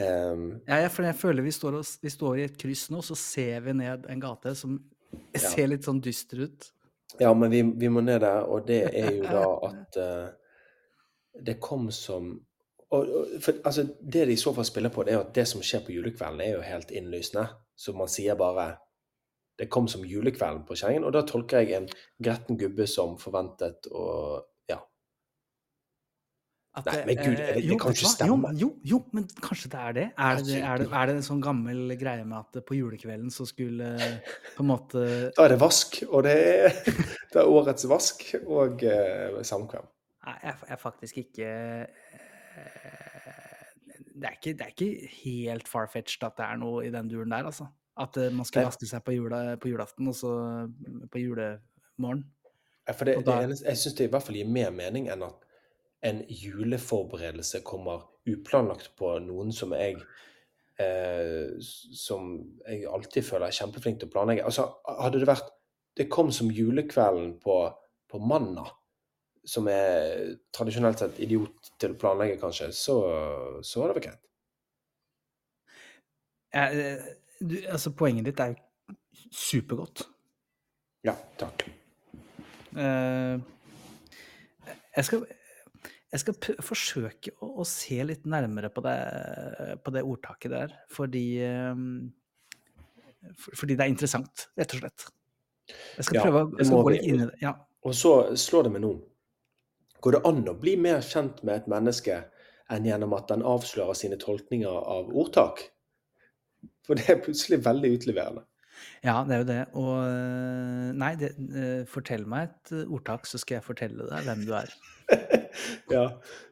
um... 0.01 0.47
Ja, 0.65 0.81
ja, 0.85 0.89
for 0.89 1.05
jeg 1.05 1.19
føler 1.21 1.45
vi 1.45 1.53
står, 1.53 1.79
og, 1.79 1.93
vi 2.01 2.11
står 2.13 2.41
i 2.41 2.47
et 2.49 2.57
kryss 2.61 2.89
nå, 2.93 3.05
så 3.05 3.17
ser 3.19 3.61
vi 3.67 3.77
ned 3.77 4.09
en 4.09 4.25
gate 4.25 4.55
som 4.57 4.79
ser 5.39 5.69
litt 5.71 5.85
sånn 5.87 6.01
dyster 6.03 6.45
ut. 6.47 6.71
Ja, 7.19 7.33
men 7.33 7.51
vi, 7.51 7.61
vi 7.79 7.89
må 7.91 8.03
ned 8.03 8.21
der, 8.23 8.43
og 8.49 8.65
det 8.67 8.81
er 8.91 9.13
jo 9.15 9.23
da 9.23 9.45
at 9.69 9.99
uh, 10.01 10.27
det 11.45 11.59
kom 11.63 11.89
som 11.91 12.33
og, 12.93 13.09
og, 13.09 13.29
for, 13.41 13.57
altså, 13.65 13.87
Det 14.13 14.27
de 14.27 14.35
i 14.35 14.39
så 14.39 14.53
fall 14.53 14.65
spiller 14.67 14.91
på, 14.93 15.03
det 15.03 15.11
er 15.11 15.17
jo 15.17 15.25
at 15.25 15.35
det 15.35 15.47
som 15.49 15.63
skjer 15.65 15.81
på 15.83 15.91
julekvelden, 15.95 16.41
er 16.41 16.51
jo 16.53 16.65
helt 16.65 16.91
innlysende. 16.95 17.47
Så 17.75 17.95
man 17.97 18.11
sier 18.11 18.37
bare 18.39 18.75
Det 19.57 19.69
kom 19.71 19.87
som 19.87 20.03
julekvelden 20.05 20.65
på 20.67 20.75
kjerringen, 20.75 21.05
og 21.07 21.13
da 21.15 21.21
tolker 21.23 21.63
jeg 21.63 21.77
en 21.77 21.87
gretten 22.19 22.57
gubbe 22.59 22.87
som 22.87 23.17
forventet 23.19 23.87
og 23.91 24.43
Ja. 24.43 24.51
At 26.75 26.87
Nei, 26.89 26.95
men 27.07 27.19
gud, 27.21 27.39
eh, 27.39 27.53
det- 27.55 27.63
jo, 27.63 27.77
kan 27.79 27.93
ikke 27.95 28.09
stemme. 28.11 28.49
Jo, 28.59 28.67
jo, 28.83 28.97
men 29.15 29.27
kanskje 29.39 29.69
det 29.71 29.79
er 29.79 29.93
det? 29.93 30.07
Er 30.17 30.35
det, 30.35 30.57
er 30.59 30.77
det, 30.77 30.87
er 30.91 31.05
det 31.07 31.15
en 31.15 31.23
sånn 31.23 31.41
gammel 31.41 31.95
greie 31.95 32.25
med 32.27 32.37
at 32.37 32.65
på 32.67 32.75
julekvelden 32.75 33.31
så 33.31 33.47
skulle 33.47 33.93
eh, 33.95 34.17
på 34.57 34.63
en 34.65 34.67
måte 34.73 35.05
Da 35.37 35.45
er 35.45 35.53
det 35.53 35.59
vask, 35.61 36.01
og 36.09 36.23
det 36.27 36.35
er, 36.35 36.75
det 37.31 37.39
er 37.39 37.47
årets 37.47 37.87
vask 37.87 38.25
og 38.43 38.83
uh, 38.83 39.39
samkvem. 39.39 39.87
Nei, 40.25 40.35
jeg 40.43 40.55
er 40.75 40.81
faktisk 40.81 41.17
ikke 41.23 41.53
det 44.15 44.27
er 44.27 44.35
ikke, 44.35 44.53
det 44.55 44.61
er 44.61 44.71
ikke 44.71 45.09
helt 45.23 45.67
far-fetched 45.67 46.23
at 46.27 46.37
det 46.37 46.45
er 46.45 46.59
noe 46.59 46.85
i 46.87 46.91
den 46.91 47.07
duren 47.11 47.31
der, 47.31 47.47
altså. 47.47 47.67
At 47.99 48.15
man 48.35 48.47
skulle 48.47 48.67
vaske 48.67 48.87
seg 48.87 49.03
på, 49.03 49.13
jula, 49.15 49.55
på 49.59 49.71
julaften, 49.71 50.07
og 50.11 50.15
så 50.15 50.31
mm, 50.67 51.07
på 51.11 51.19
julemorgen. 51.19 52.25
For 52.91 53.07
det, 53.07 53.17
det 53.25 53.59
jeg 53.63 53.79
syns 53.79 53.95
det 53.97 54.07
i 54.07 54.11
hvert 54.13 54.23
fall 54.23 54.37
gir 54.37 54.49
mer 54.51 54.71
mening 54.75 55.07
enn 55.11 55.23
at 55.25 55.44
en 56.05 56.21
juleforberedelse 56.29 57.63
kommer 57.65 58.05
uplanlagt 58.29 58.93
på 58.99 59.15
noen 59.25 59.51
som 59.53 59.73
jeg 59.77 59.99
eh, 60.81 61.55
Som 61.61 62.31
jeg 62.65 62.85
alltid 62.89 63.25
føler 63.25 63.47
er 63.47 63.57
kjempeflink 63.57 64.01
til 64.01 64.09
å 64.09 64.15
planlegge. 64.15 64.45
Altså, 64.45 64.67
hadde 64.85 65.21
det 65.21 65.29
vært 65.29 65.53
Det 65.97 66.09
kom 66.11 66.31
som 66.35 66.51
julekvelden 66.51 67.37
på, 67.43 67.59
på 68.11 68.19
mandag, 68.19 68.73
som 69.47 69.69
er 69.71 70.35
tradisjonelt 70.53 70.99
sett 70.99 71.21
idiot 71.23 71.69
til 71.79 71.93
å 71.93 71.99
planlegge, 72.01 72.41
kanskje, 72.41 72.67
så, 72.75 72.97
så 73.63 73.79
var 73.79 73.93
det 73.93 73.95
vel 73.99 74.05
greit. 74.09 74.25
Jeg, 76.55 76.81
eh, 76.81 77.07
du, 77.39 77.55
altså, 77.71 77.93
poenget 77.95 78.27
ditt 78.27 78.43
er 78.43 78.51
jo 78.51 78.97
supergodt. 79.31 80.03
Ja, 81.07 81.15
takk. 81.39 81.63
Eh, 82.75 83.39
jeg 84.97 85.07
skal, 85.07 85.25
jeg 86.15 86.21
skal 86.21 86.59
forsøke 86.63 87.33
å, 87.43 87.49
å 87.61 87.65
se 87.67 87.97
litt 88.07 88.23
nærmere 88.29 88.69
på 88.73 88.83
det, 88.85 88.95
på 89.83 89.93
det 89.95 90.03
ordtaket 90.07 90.53
der, 90.53 90.77
fordi 90.93 91.25
eh, 91.43 91.81
for, 93.33 93.57
Fordi 93.61 93.75
det 93.75 93.85
er 93.85 93.91
interessant, 93.91 94.47
rett 94.57 94.77
og 94.77 94.83
slett. 94.83 95.07
Jeg 95.97 96.07
skal 96.07 96.19
Ja, 96.19 96.23
prøve 96.27 96.43
å 96.45 96.59
jeg 96.59 96.69
skal 96.69 96.85
gå 96.85 96.93
litt 96.93 97.07
inn 97.09 97.23
i 97.23 97.27
det. 97.27 97.37
Ja. 97.41 97.55
Og 97.85 97.95
så 97.97 98.13
slår 98.37 98.67
det 98.67 98.73
meg 98.75 98.83
nå. 98.85 98.93
Går 100.05 100.17
det 100.17 100.23
an 100.29 100.43
å 100.51 100.57
bli 100.61 100.75
mer 100.77 101.01
kjent 101.05 101.41
med 101.45 101.63
et 101.63 101.69
menneske 101.71 102.19
enn 102.73 102.85
gjennom 102.85 103.15
at 103.17 103.29
den 103.31 103.45
avslører 103.45 103.97
sine 103.97 104.19
tolkninger 104.21 104.69
av 104.69 105.09
ordtak? 105.09 105.63
For 106.85 106.97
det 106.97 107.09
er 107.09 107.23
plutselig 107.25 107.63
veldig 107.65 107.91
utleverende. 107.97 108.45
Ja, 109.05 109.23
det 109.27 109.35
er 109.35 109.41
jo 109.41 109.47
det. 109.49 109.61
Og 109.77 109.93
eh, 110.01 110.89
Nei, 110.97 111.11
det, 111.19 111.31
eh, 111.61 111.83
fortell 111.89 112.25
meg 112.29 112.49
et 112.49 112.73
eh, 112.79 112.91
ordtak, 112.91 113.27
så 113.29 113.39
skal 113.41 113.59
jeg 113.59 113.67
fortelle 113.67 114.07
deg 114.09 114.27
hvem 114.27 114.43
du 114.47 114.53
er. 114.57 114.73
ja, 115.95 116.05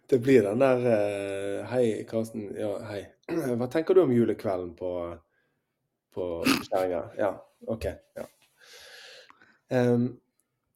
det 0.09 0.19
blir 0.23 0.45
den 0.45 0.61
der 0.61 1.67
Hei, 1.71 2.03
Karsten. 2.09 2.49
Ja, 2.57 2.75
hei. 2.91 3.03
Hva 3.59 3.69
tenker 3.73 3.97
du 3.97 4.03
om 4.03 4.13
julekvelden 4.13 4.73
på, 4.79 4.93
på 6.13 6.29
Kjerringa? 6.69 7.05
Ja, 7.19 7.33
OK. 7.73 7.89
Ja. 8.19 8.27
Um, 9.73 10.11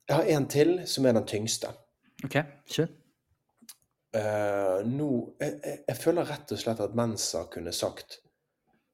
jeg 0.07 0.15
har 0.15 0.29
en 0.37 0.47
til 0.49 0.77
som 0.89 1.05
er 1.05 1.17
den 1.19 1.27
tyngste. 1.29 1.73
OK, 2.25 2.39
kjør. 2.71 2.89
Uh, 4.15 4.79
nå, 4.87 5.09
jeg, 5.43 5.59
jeg, 5.61 5.81
jeg 5.91 5.99
føler 5.99 6.25
rett 6.25 6.53
og 6.55 6.61
slett 6.61 6.79
at 6.81 6.95
Mensa 6.97 7.43
kunne 7.51 7.73
sagt 7.75 8.21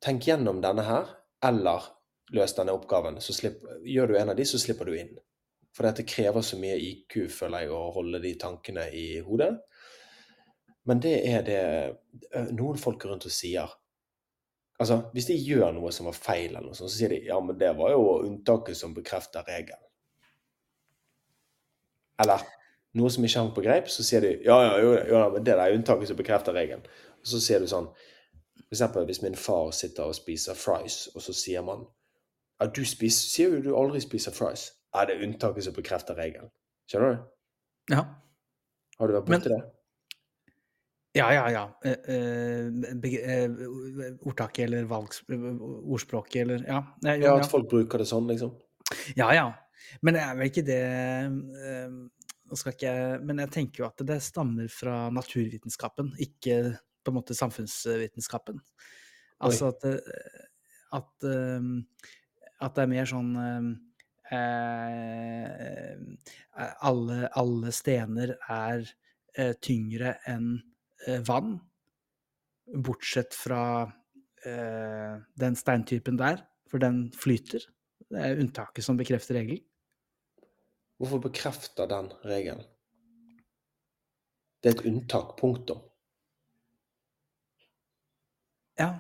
Tenk 0.04 0.26
gjennom 0.28 0.58
denne 0.60 0.84
her, 0.84 1.12
eller 1.46 1.86
løs 2.34 2.56
denne 2.58 2.74
oppgaven. 2.76 3.20
Så 3.22 3.36
slipp, 3.36 3.62
gjør 3.86 4.12
du 4.12 4.18
en 4.20 4.34
av 4.34 4.40
de, 4.40 4.46
så 4.48 4.60
slipper 4.62 4.90
du 4.90 4.98
inn. 4.98 5.14
For 5.74 5.88
dette 5.88 6.06
krever 6.06 6.46
så 6.46 6.58
mye 6.62 6.78
IQ, 6.78 7.24
føler 7.34 7.66
jeg, 7.66 7.74
å 7.74 7.94
holde 7.96 8.22
de 8.22 8.34
tankene 8.42 8.88
i 8.94 9.08
hodet. 9.26 9.54
Men 10.90 11.00
det 11.02 11.14
er 11.30 11.46
det 11.48 11.62
eh, 11.64 12.52
noen 12.54 12.78
folk 12.82 13.06
rundt 13.08 13.26
og 13.30 13.34
sier. 13.34 13.72
Altså, 14.82 15.00
Hvis 15.14 15.30
de 15.30 15.38
gjør 15.40 15.72
noe 15.76 15.94
som 15.96 16.10
var 16.10 16.18
feil, 16.18 16.52
eller 16.52 16.68
noe 16.68 16.78
sånt, 16.78 16.92
så 16.92 17.00
sier 17.00 17.14
de 17.14 17.24
ja, 17.26 17.40
men 17.42 17.58
det 17.58 17.72
var 17.78 17.94
jo 17.94 18.20
unntaket 18.26 18.78
som 18.78 18.94
bekrefter 18.96 19.46
regelen. 19.48 19.82
Eller 22.22 22.44
noe 23.00 23.10
som 23.10 23.26
ikke 23.26 23.42
hang 23.42 23.54
på 23.56 23.64
greip, 23.66 23.90
så 23.90 24.06
sier 24.06 24.22
de 24.22 24.36
ja, 24.46 24.58
ja, 24.68 24.74
jo, 24.84 24.94
da, 25.10 25.30
men 25.34 25.46
det 25.46 25.56
er 25.56 25.78
unntaket 25.78 26.12
som 26.12 26.20
bekrefter 26.20 26.54
regelen. 26.58 26.84
Og 27.24 27.32
så 27.32 27.42
sier 27.42 27.64
du 27.64 27.70
sånn 27.70 27.90
For 27.94 28.76
eksempel 28.76 29.06
hvis 29.10 29.22
min 29.24 29.38
far 29.38 29.72
sitter 29.74 30.10
og 30.10 30.18
spiser 30.18 30.58
fries, 30.58 31.08
og 31.14 31.24
så 31.26 31.34
sier 31.38 31.66
man 31.66 31.86
ja, 32.64 32.70
du 32.72 32.82
spiser, 32.88 33.30
sier 33.30 33.54
jo 33.58 33.62
du 33.66 33.72
aldri 33.78 34.02
spiser 34.04 34.34
fries. 34.36 34.70
Ja, 34.94 35.06
det 35.10 35.18
er 35.18 35.26
unntaket 35.28 35.66
som 35.68 35.76
bekrefter 35.76 36.16
regelen. 36.18 36.52
Skjønner 36.90 37.16
du? 37.18 37.24
Ja. 37.94 38.04
Har 39.00 39.10
du 39.10 39.16
vært 39.18 39.28
borti 39.30 39.52
det? 39.52 39.62
Ja, 41.14 41.28
ja, 41.34 41.44
ja. 41.54 41.64
Eh, 41.86 42.08
eh, 42.10 42.94
beg- 42.98 43.20
eh, 43.22 44.16
ordtaket 44.26 44.64
eller 44.66 44.88
valgs, 44.90 45.22
ordspråket 45.30 46.42
eller 46.42 46.64
Ja. 46.66 46.80
ja, 47.04 47.14
jo, 47.16 47.22
Ja, 47.28 47.36
at 47.38 47.52
folk 47.52 47.70
bruker 47.70 48.02
det 48.02 48.08
sånn, 48.10 48.28
liksom? 48.28 48.56
Ja, 49.16 49.32
ja. 49.34 49.54
Men 50.02 50.16
det 50.16 50.22
er 50.24 50.36
vel 50.36 50.50
ikke 50.50 50.66
det 50.66 50.80
Nå 52.50 52.56
skal 52.58 52.74
ikke 52.74 52.88
jeg 52.88 53.22
Men 53.26 53.38
jeg 53.44 53.52
tenker 53.52 53.84
jo 53.84 53.86
at 53.86 53.98
det 54.06 54.22
stammer 54.22 54.68
fra 54.70 55.10
naturvitenskapen, 55.14 56.14
ikke 56.20 56.78
på 57.04 57.12
en 57.12 57.18
måte 57.18 57.36
samfunnsvitenskapen. 57.36 58.60
Altså 59.44 59.68
at, 59.74 59.84
at, 60.94 61.26
at 62.62 62.76
det 62.76 62.84
er 62.84 62.92
mer 62.92 63.10
sånn 63.10 63.32
eh, 63.40 63.66
eh, 64.38 65.98
alle, 66.86 67.28
alle 67.40 67.74
stener 67.76 68.36
er 68.52 68.86
eh, 69.38 69.54
tyngre 69.62 70.18
enn 70.30 70.56
vann, 71.28 71.58
bortsett 72.86 73.36
fra 73.36 73.64
eh, 74.46 75.16
den 75.40 75.56
steintypen 75.60 76.18
der, 76.20 76.46
for 76.72 76.80
den 76.80 77.10
flyter. 77.12 77.66
Det 78.08 78.22
er 78.22 78.40
unntaket 78.40 78.86
som 78.86 79.00
bekrefter 79.00 79.36
regelen. 79.40 79.64
Hvorfor 81.02 81.20
bekrefter 81.26 81.90
den 81.90 82.12
regelen? 82.24 82.64
Det 84.64 84.72
er 84.72 84.78
et 84.78 84.86
unntak. 84.88 85.36
Punktum. 85.40 85.82
Ja, 88.80 88.94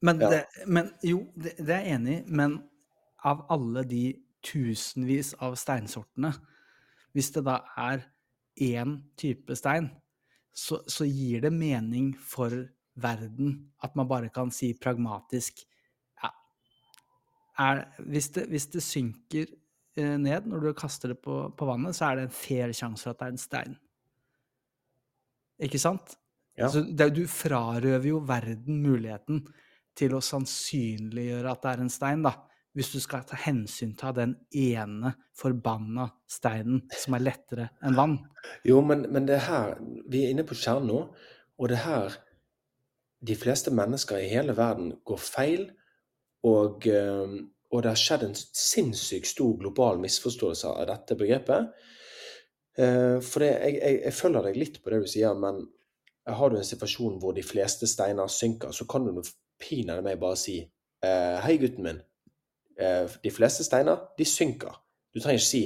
men, 0.00 0.20
Ja. 0.20 0.30
Det, 0.30 0.66
men 0.66 0.90
jo, 1.02 1.32
det, 1.34 1.56
det 1.58 1.72
er 1.74 1.86
jeg 1.86 1.94
enig 1.94 2.18
i, 2.18 2.24
men 2.28 2.58
av 3.26 3.44
alle 3.52 3.82
de 3.88 4.04
tusenvis 4.46 5.34
av 5.42 5.56
steinsortene, 5.58 6.30
hvis 7.16 7.32
det 7.34 7.42
da 7.46 7.60
er 7.80 8.04
én 8.62 8.98
type 9.18 9.56
stein, 9.58 9.88
så, 10.56 10.80
så 10.88 11.04
gir 11.04 11.42
det 11.44 11.52
mening 11.52 12.12
for 12.16 12.52
verden 12.96 13.56
at 13.84 13.96
man 13.98 14.08
bare 14.08 14.30
kan 14.32 14.48
si 14.54 14.70
pragmatisk 14.80 15.60
ja, 16.22 16.30
er, 17.60 17.82
hvis, 18.08 18.30
det, 18.32 18.46
hvis 18.52 18.68
det 18.72 18.84
synker 18.84 19.50
eh, 19.98 20.14
ned 20.20 20.48
når 20.48 20.68
du 20.68 20.70
kaster 20.78 21.12
det 21.12 21.18
på, 21.24 21.42
på 21.52 21.68
vannet, 21.68 21.96
så 21.96 22.08
er 22.08 22.20
det 22.20 22.28
en 22.28 22.38
fair 22.38 22.72
sjanse 22.76 23.04
for 23.04 23.12
at 23.12 23.20
det 23.20 23.28
er 23.28 23.34
en 23.34 23.42
stein. 23.42 23.76
Ikke 25.66 25.80
sant? 25.80 26.16
Ja. 26.56 26.68
Altså, 26.68 26.86
det, 26.88 27.10
du 27.16 27.26
frarøver 27.28 28.08
jo 28.08 28.24
verden 28.24 28.80
muligheten 28.84 29.44
til 29.96 30.16
å 30.16 30.24
sannsynliggjøre 30.24 31.52
at 31.52 31.64
det 31.64 31.72
er 31.72 31.84
en 31.84 31.92
stein, 31.92 32.24
da. 32.24 32.32
Hvis 32.76 32.92
du 32.92 32.98
skal 33.00 33.24
ta 33.24 33.38
hensyn 33.40 33.94
til 33.96 34.12
den 34.16 34.34
ene 34.52 35.14
forbanna 35.36 36.10
steinen 36.28 36.82
som 36.92 37.16
er 37.16 37.24
lettere 37.24 37.70
enn 37.80 37.96
vann. 37.96 38.18
Jo, 38.68 38.82
men, 38.84 39.06
men 39.12 39.28
det 39.28 39.38
er 39.38 39.46
her 39.46 39.74
Vi 40.12 40.26
er 40.26 40.34
inne 40.34 40.44
på 40.46 40.58
kjernen 40.58 40.90
nå, 40.92 41.00
og 41.56 41.70
det 41.72 41.78
er 41.78 41.86
her 41.86 42.18
de 43.26 43.36
fleste 43.38 43.72
mennesker 43.74 44.20
i 44.20 44.28
hele 44.28 44.52
verden 44.56 44.92
går 45.08 45.20
feil, 45.22 45.70
og, 46.46 46.84
eh, 46.86 47.38
og 47.72 47.82
det 47.82 47.90
har 47.90 47.98
skjedd 47.98 48.26
en 48.26 48.36
sinnssykt 48.36 49.30
stor 49.32 49.56
global 49.58 49.98
misforståelse 50.02 50.68
av 50.68 50.84
dette 50.90 51.16
begrepet. 51.18 51.72
Eh, 52.76 53.16
For 53.24 53.42
det, 53.42 53.50
jeg, 53.56 53.78
jeg, 53.80 54.00
jeg 54.04 54.14
følger 54.14 54.46
deg 54.46 54.60
litt 54.60 54.82
på 54.82 54.92
det 54.92 55.00
du 55.02 55.08
sier, 55.10 55.34
men 55.40 55.64
har 56.26 56.50
du 56.50 56.58
en 56.58 56.66
situasjon 56.66 57.18
hvor 57.22 57.34
de 57.34 57.44
fleste 57.46 57.88
steiner 57.88 58.28
synker, 58.30 58.74
så 58.74 58.86
kan 58.90 59.06
du 59.06 59.22
pinadø 59.62 60.02
meg 60.04 60.20
bare 60.20 60.38
si 60.38 60.58
eh, 60.60 61.36
Hei, 61.42 61.56
gutten 61.62 61.86
min. 61.86 62.02
Eh, 62.78 63.06
De 63.22 63.30
fleste 63.30 63.64
steiner, 63.64 63.96
de 64.18 64.24
synker. 64.24 64.74
Du 65.14 65.20
trenger 65.20 65.38
ikke 65.40 65.48
si 65.48 65.62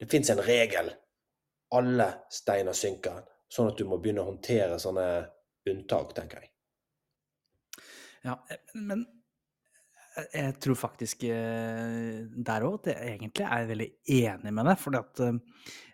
det 0.00 0.08
fins 0.10 0.30
en 0.32 0.40
regel 0.44 0.90
alle 1.72 2.06
steiner 2.32 2.72
synker, 2.74 3.20
sånn 3.52 3.68
at 3.70 3.76
du 3.78 3.84
må 3.86 3.98
begynne 4.00 4.22
å 4.24 4.30
håndtere 4.32 4.78
sånne 4.80 5.06
unntak, 5.70 6.14
tenker 6.16 6.40
jeg. 6.40 6.50
Ja, 8.24 8.34
eh, 8.50 8.58
men 8.74 9.06
jeg- 10.16 10.28
jeg 10.34 10.54
tror 10.60 10.74
faktisk 10.74 11.24
eh, 11.24 12.26
der 12.44 12.62
òg 12.66 12.80
at 12.80 12.94
jeg 12.94 13.18
egentlig 13.20 13.46
er 13.46 13.66
veldig 13.66 13.90
enig 14.08 14.52
med 14.52 14.66
deg. 14.66 14.78
For 14.78 14.90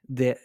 det, 0.08 0.38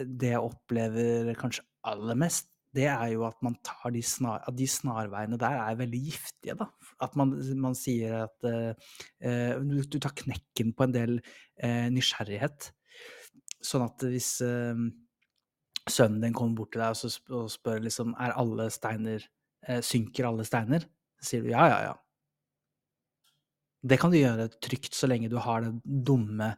det 0.00 0.30
jeg 0.32 0.40
opplever 0.40 1.34
kanskje 1.34 1.64
aller 1.84 2.14
mest, 2.16 2.48
det 2.74 2.88
er 2.90 3.12
jo 3.12 3.24
at 3.28 3.38
man 3.46 3.54
tar 3.66 3.92
de, 3.94 4.02
snar, 4.02 4.42
at 4.48 4.56
de 4.58 4.66
snarveiene 4.68 5.38
der 5.40 5.60
er 5.62 5.78
veldig 5.78 6.00
giftige, 6.08 6.56
da. 6.58 6.66
At 7.04 7.14
man, 7.18 7.36
man 7.60 7.76
sier 7.78 8.24
at 8.24 8.48
eh, 8.50 8.74
eh, 9.22 9.54
du, 9.62 9.78
du 9.86 9.98
tar 10.02 10.16
knekken 10.18 10.72
på 10.74 10.88
en 10.88 10.94
del 10.94 11.14
uh, 11.20 11.86
nysgjerrighet. 11.94 12.72
Sånn 13.64 13.86
at 13.86 14.02
hvis 14.10 14.36
uh, 14.44 14.74
sønnen 15.90 16.22
din 16.24 16.34
kommer 16.36 16.58
bort 16.58 16.72
til 16.74 16.82
deg 16.82 16.94
og, 16.94 16.98
så 16.98 17.36
og 17.36 17.50
spør 17.52 17.82
liksom 17.84 18.14
er 18.20 18.36
alle 18.40 18.70
steiner 18.72 19.24
eh, 19.68 19.80
Synker 19.84 20.28
alle 20.30 20.46
steiner? 20.48 20.86
Så 21.20 21.34
sier 21.34 21.44
du 21.44 21.52
ja, 21.52 21.66
ja, 21.68 21.80
ja. 21.90 21.94
Det 23.84 23.98
kan 24.00 24.12
du 24.12 24.16
gjøre 24.16 24.48
trygt 24.64 24.96
så 24.96 25.08
lenge 25.10 25.28
du 25.28 25.36
har 25.44 25.64
det 25.64 25.74
dumme 25.84 26.54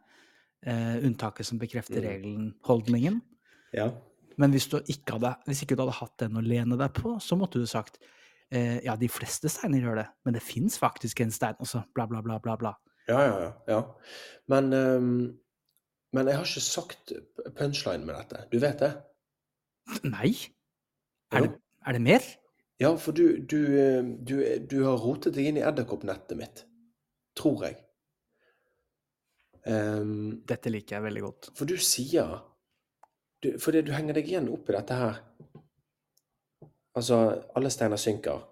eh, 0.62 0.99
unntaket 1.02 1.49
som 1.49 1.58
bekrefter 1.58 1.99
Mm. 1.99 2.06
regelen-holdningen. 2.06 3.16
Ja. 3.75 3.90
Men 4.40 4.52
hvis, 4.52 4.68
du 4.68 4.76
ikke 4.82 5.16
hadde, 5.16 5.32
hvis 5.48 5.62
ikke 5.64 5.76
du 5.76 5.84
hadde 5.84 5.96
hatt 5.96 6.14
den 6.20 6.36
å 6.36 6.44
lene 6.44 6.78
deg 6.78 6.92
på, 6.96 7.16
så 7.22 7.38
måtte 7.40 7.62
du 7.62 7.66
sagt 7.68 7.98
eh, 8.52 8.82
ja, 8.84 8.96
de 9.00 9.08
fleste 9.10 9.50
steiner 9.52 9.80
gjør 9.82 10.00
det, 10.02 10.06
men 10.26 10.36
det 10.36 10.44
fins 10.44 10.76
faktisk 10.80 11.22
en 11.24 11.32
stein 11.34 11.58
også, 11.62 11.86
bla, 11.96 12.08
bla, 12.10 12.22
bla, 12.24 12.38
bla, 12.42 12.56
bla. 12.60 12.74
Ja, 13.08 13.20
ja, 13.22 13.50
ja. 13.70 13.80
Men, 14.50 14.72
um, 14.74 15.10
men 16.16 16.28
jeg 16.28 16.40
har 16.40 16.48
ikke 16.48 16.64
sagt 16.64 17.12
punchline 17.56 18.06
med 18.06 18.18
dette. 18.18 18.46
Du 18.50 18.58
vet 18.62 18.82
det? 18.82 18.92
Nei? 20.02 20.32
Er, 21.30 21.46
det, 21.46 21.52
er 21.86 21.96
det 21.96 22.02
mer? 22.02 22.26
Ja, 22.82 22.90
for 23.00 23.16
du, 23.16 23.38
du, 23.46 23.60
eh, 23.78 24.02
du, 24.04 24.36
du 24.68 24.78
har 24.84 24.98
rotet 25.00 25.36
deg 25.38 25.48
inn 25.50 25.60
i 25.60 25.64
edderkoppnettet 25.64 26.38
mitt. 26.38 26.64
Tror 27.38 27.68
jeg. 27.68 27.78
Um, 29.66 30.42
Dette 30.46 30.70
liker 30.70 30.98
jeg 30.98 31.06
veldig 31.08 31.22
godt. 31.24 31.48
for 31.58 31.66
du 31.66 31.74
sier 31.82 32.36
du, 33.46 33.58
Fordi 33.62 33.82
du 33.86 33.92
henger 33.94 34.18
deg 34.18 34.28
igjen 34.28 34.50
opp 34.52 34.68
i 34.70 34.76
dette 34.76 35.00
her. 35.00 35.20
Altså, 36.96 37.18
alle 37.56 37.70
steiner 37.70 38.00
synker. 38.00 38.44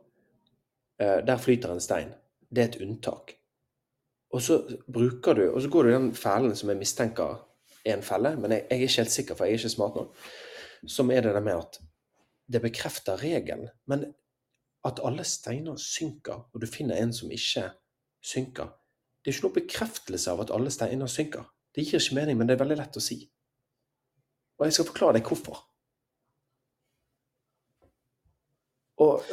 Eh, 1.00 1.20
der 1.26 1.40
flyter 1.40 1.72
en 1.72 1.82
stein. 1.82 2.12
Det 2.50 2.62
er 2.62 2.70
et 2.70 2.82
unntak. 2.84 3.34
Og 4.34 4.42
så 4.42 4.58
bruker 4.90 5.38
du, 5.38 5.44
og 5.50 5.62
så 5.62 5.70
går 5.70 5.82
du 5.82 5.90
i 5.90 5.96
den 5.96 6.12
fellen 6.18 6.56
som 6.58 6.70
jeg 6.70 6.80
mistenker 6.80 7.38
er 7.84 7.96
en 7.96 8.02
felle, 8.02 8.34
men 8.40 8.52
jeg, 8.54 8.66
jeg 8.70 8.78
er 8.78 8.86
ikke 8.88 9.02
helt 9.02 9.14
sikker, 9.14 9.38
for 9.38 9.46
jeg 9.46 9.54
er 9.54 9.62
ikke 9.62 9.74
smart 9.76 9.98
nok, 9.98 10.22
som 10.90 11.10
er 11.14 11.22
det 11.22 11.34
der 11.36 11.44
med 11.44 11.60
at 11.60 11.78
det 12.52 12.62
bekrefter 12.64 13.20
regelen. 13.22 13.68
Men 13.86 14.08
at 14.84 15.00
alle 15.04 15.24
steiner 15.24 15.76
synker, 15.80 16.48
og 16.52 16.60
du 16.60 16.66
finner 16.66 16.98
en 17.00 17.12
som 17.12 17.30
ikke 17.32 17.68
synker, 18.24 18.72
det 19.22 19.30
er 19.30 19.36
ikke 19.36 19.46
noe 19.46 19.56
bekreftelse 19.60 20.32
av 20.32 20.42
at 20.44 20.50
alle 20.52 20.72
steiner 20.72 21.08
synker. 21.08 21.46
Det 21.74 21.86
gir 21.86 22.02
ikke 22.02 22.18
mening, 22.18 22.38
men 22.38 22.48
det 22.48 22.56
er 22.56 22.64
veldig 22.64 22.76
lett 22.82 22.98
å 22.98 23.02
si. 23.02 23.22
Og 24.58 24.66
jeg 24.68 24.76
skal 24.76 24.88
forklare 24.90 25.18
deg 25.18 25.28
hvorfor. 25.28 25.62
Og 29.02 29.24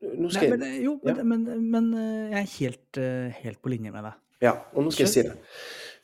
nå 0.00 0.30
skal 0.32 0.50
Nei, 0.50 0.56
men, 0.56 0.82
jo, 0.82 0.96
Ja. 1.06 1.14
men, 1.22 1.44
men, 1.44 1.70
men 1.70 1.90
eh, 1.94 2.32
jeg 2.32 2.40
er 2.40 2.52
helt, 2.56 3.00
helt 3.44 3.60
på 3.62 3.70
linje 3.72 3.92
med 3.94 4.08
deg. 4.08 4.18
Ja, 4.40 4.54
og 4.72 4.86
nå 4.86 4.92
skal 4.94 5.06
jeg 5.06 5.12
si 5.12 5.24
det. 5.28 5.36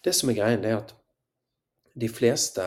Det 0.05 0.13
som 0.15 0.31
er 0.31 0.37
greien, 0.39 0.61
det 0.63 0.71
er 0.71 0.83
at 0.83 0.93
de 1.97 2.09
fleste, 2.13 2.67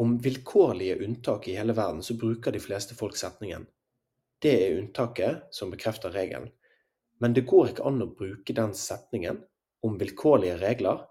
om 0.00 0.16
vilkårlige 0.24 0.96
unntak 1.04 1.46
i 1.48 1.58
hele 1.58 1.76
verden, 1.76 2.00
så 2.02 2.16
bruker 2.16 2.54
de 2.56 2.62
fleste 2.64 2.96
folk 2.96 3.18
setningen. 3.20 3.66
Det 4.40 4.54
er 4.56 4.78
unntaket 4.80 5.52
som 5.54 5.70
bekrefter 5.70 6.14
regelen. 6.16 6.48
Men 7.20 7.36
det 7.36 7.44
går 7.44 7.74
ikke 7.74 7.84
an 7.84 8.00
å 8.00 8.08
bruke 8.08 8.56
den 8.56 8.72
setningen 8.72 9.42
om 9.84 9.98
vilkårlige 10.00 10.56
regler, 10.62 11.04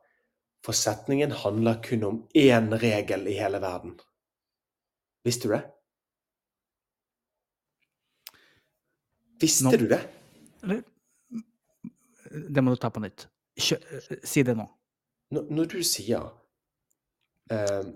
for 0.65 0.75
setningen 0.75 1.31
handler 1.45 1.77
kun 1.85 2.03
om 2.03 2.17
én 2.35 2.73
regel 2.81 3.29
i 3.29 3.37
hele 3.37 3.61
verden. 3.61 3.93
Visste 5.23 5.47
du 5.47 5.53
det? 5.53 5.61
Visste 9.41 9.63
Nå- 9.65 9.77
du 9.77 9.87
det? 9.87 10.01
Det 12.49 12.61
må 12.61 12.71
du 12.71 12.75
ta 12.77 12.89
på 12.93 12.99
nytt. 13.01 13.27
Kjø, 13.59 13.77
eh, 13.95 14.19
si 14.23 14.43
det 14.43 14.55
nå. 14.57 14.65
Når, 15.33 15.47
når 15.53 15.65
du 15.71 15.79
sier 15.83 16.29
eh, 17.51 17.89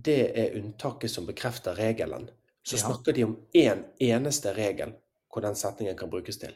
det 0.00 0.18
er 0.38 0.56
unntaket 0.60 1.10
som 1.12 1.26
bekrefter 1.28 1.76
regelen, 1.76 2.28
så 2.62 2.76
Ja. 2.76 2.86
snakker 2.86 3.12
de 3.16 3.24
om 3.24 3.36
én 3.54 3.84
eneste 4.00 4.54
regel 4.56 4.94
hvor 5.32 5.42
den 5.42 5.54
setningen 5.56 5.96
kan 5.96 6.10
brukes 6.10 6.38
til. 6.38 6.54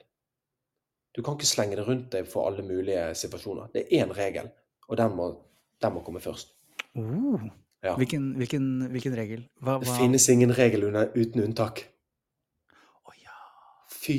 Du 1.15 1.23
kan 1.23 1.35
ikke 1.37 1.47
slenge 1.47 1.77
det 1.77 1.87
rundt 1.87 2.11
deg 2.11 2.27
for 2.27 2.49
alle 2.49 2.63
mulige 2.67 3.15
situasjoner. 3.15 3.69
Det 3.73 3.85
er 3.93 4.05
én 4.05 4.13
regel, 4.17 4.51
og 4.89 4.97
den 4.97 5.15
må, 5.17 5.29
den 5.81 5.93
må 5.95 6.03
komme 6.05 6.21
først. 6.21 6.55
Oh, 6.97 7.41
Ja. 7.85 7.95
hvilken, 8.01 8.31
hvilken, 8.41 8.67
hvilken 8.95 9.15
regel? 9.19 9.45
Hva, 9.61 9.79
Det 9.83 9.93
finnes 9.99 10.29
ingen 10.33 10.55
regel 10.57 10.87
uten 11.15 11.43
unntak. 11.45 11.85
Å 13.05 13.17
ja. 13.21 13.35
Fy 13.93 14.19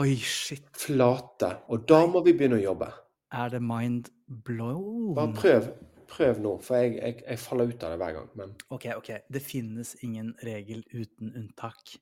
Oi, 0.00 0.16
shit. 0.18 0.64
flate. 0.74 1.50
Og 1.70 1.84
da 1.86 2.00
må 2.10 2.24
vi 2.24 2.32
begynne 2.34 2.56
å 2.58 2.62
jobbe. 2.64 2.88
Er 3.34 3.52
det 3.52 3.60
mind 3.62 4.08
blown? 4.26 5.12
Bare 5.14 5.34
prøv. 5.36 5.68
Prøv 6.14 6.40
nå, 6.42 6.56
for 6.62 6.78
jeg, 6.78 6.96
jeg, 7.00 7.22
jeg 7.26 7.38
faller 7.42 7.70
ut 7.70 7.84
av 7.86 7.94
det 7.94 7.98
hver 8.02 8.16
gang. 8.18 8.28
Men 8.38 8.56
Ok, 8.74 8.88
ok. 8.96 9.10
Det 9.30 9.42
finnes 9.42 9.94
ingen 10.06 10.34
regel 10.44 10.82
uten 10.92 11.32
unntak. 11.34 11.96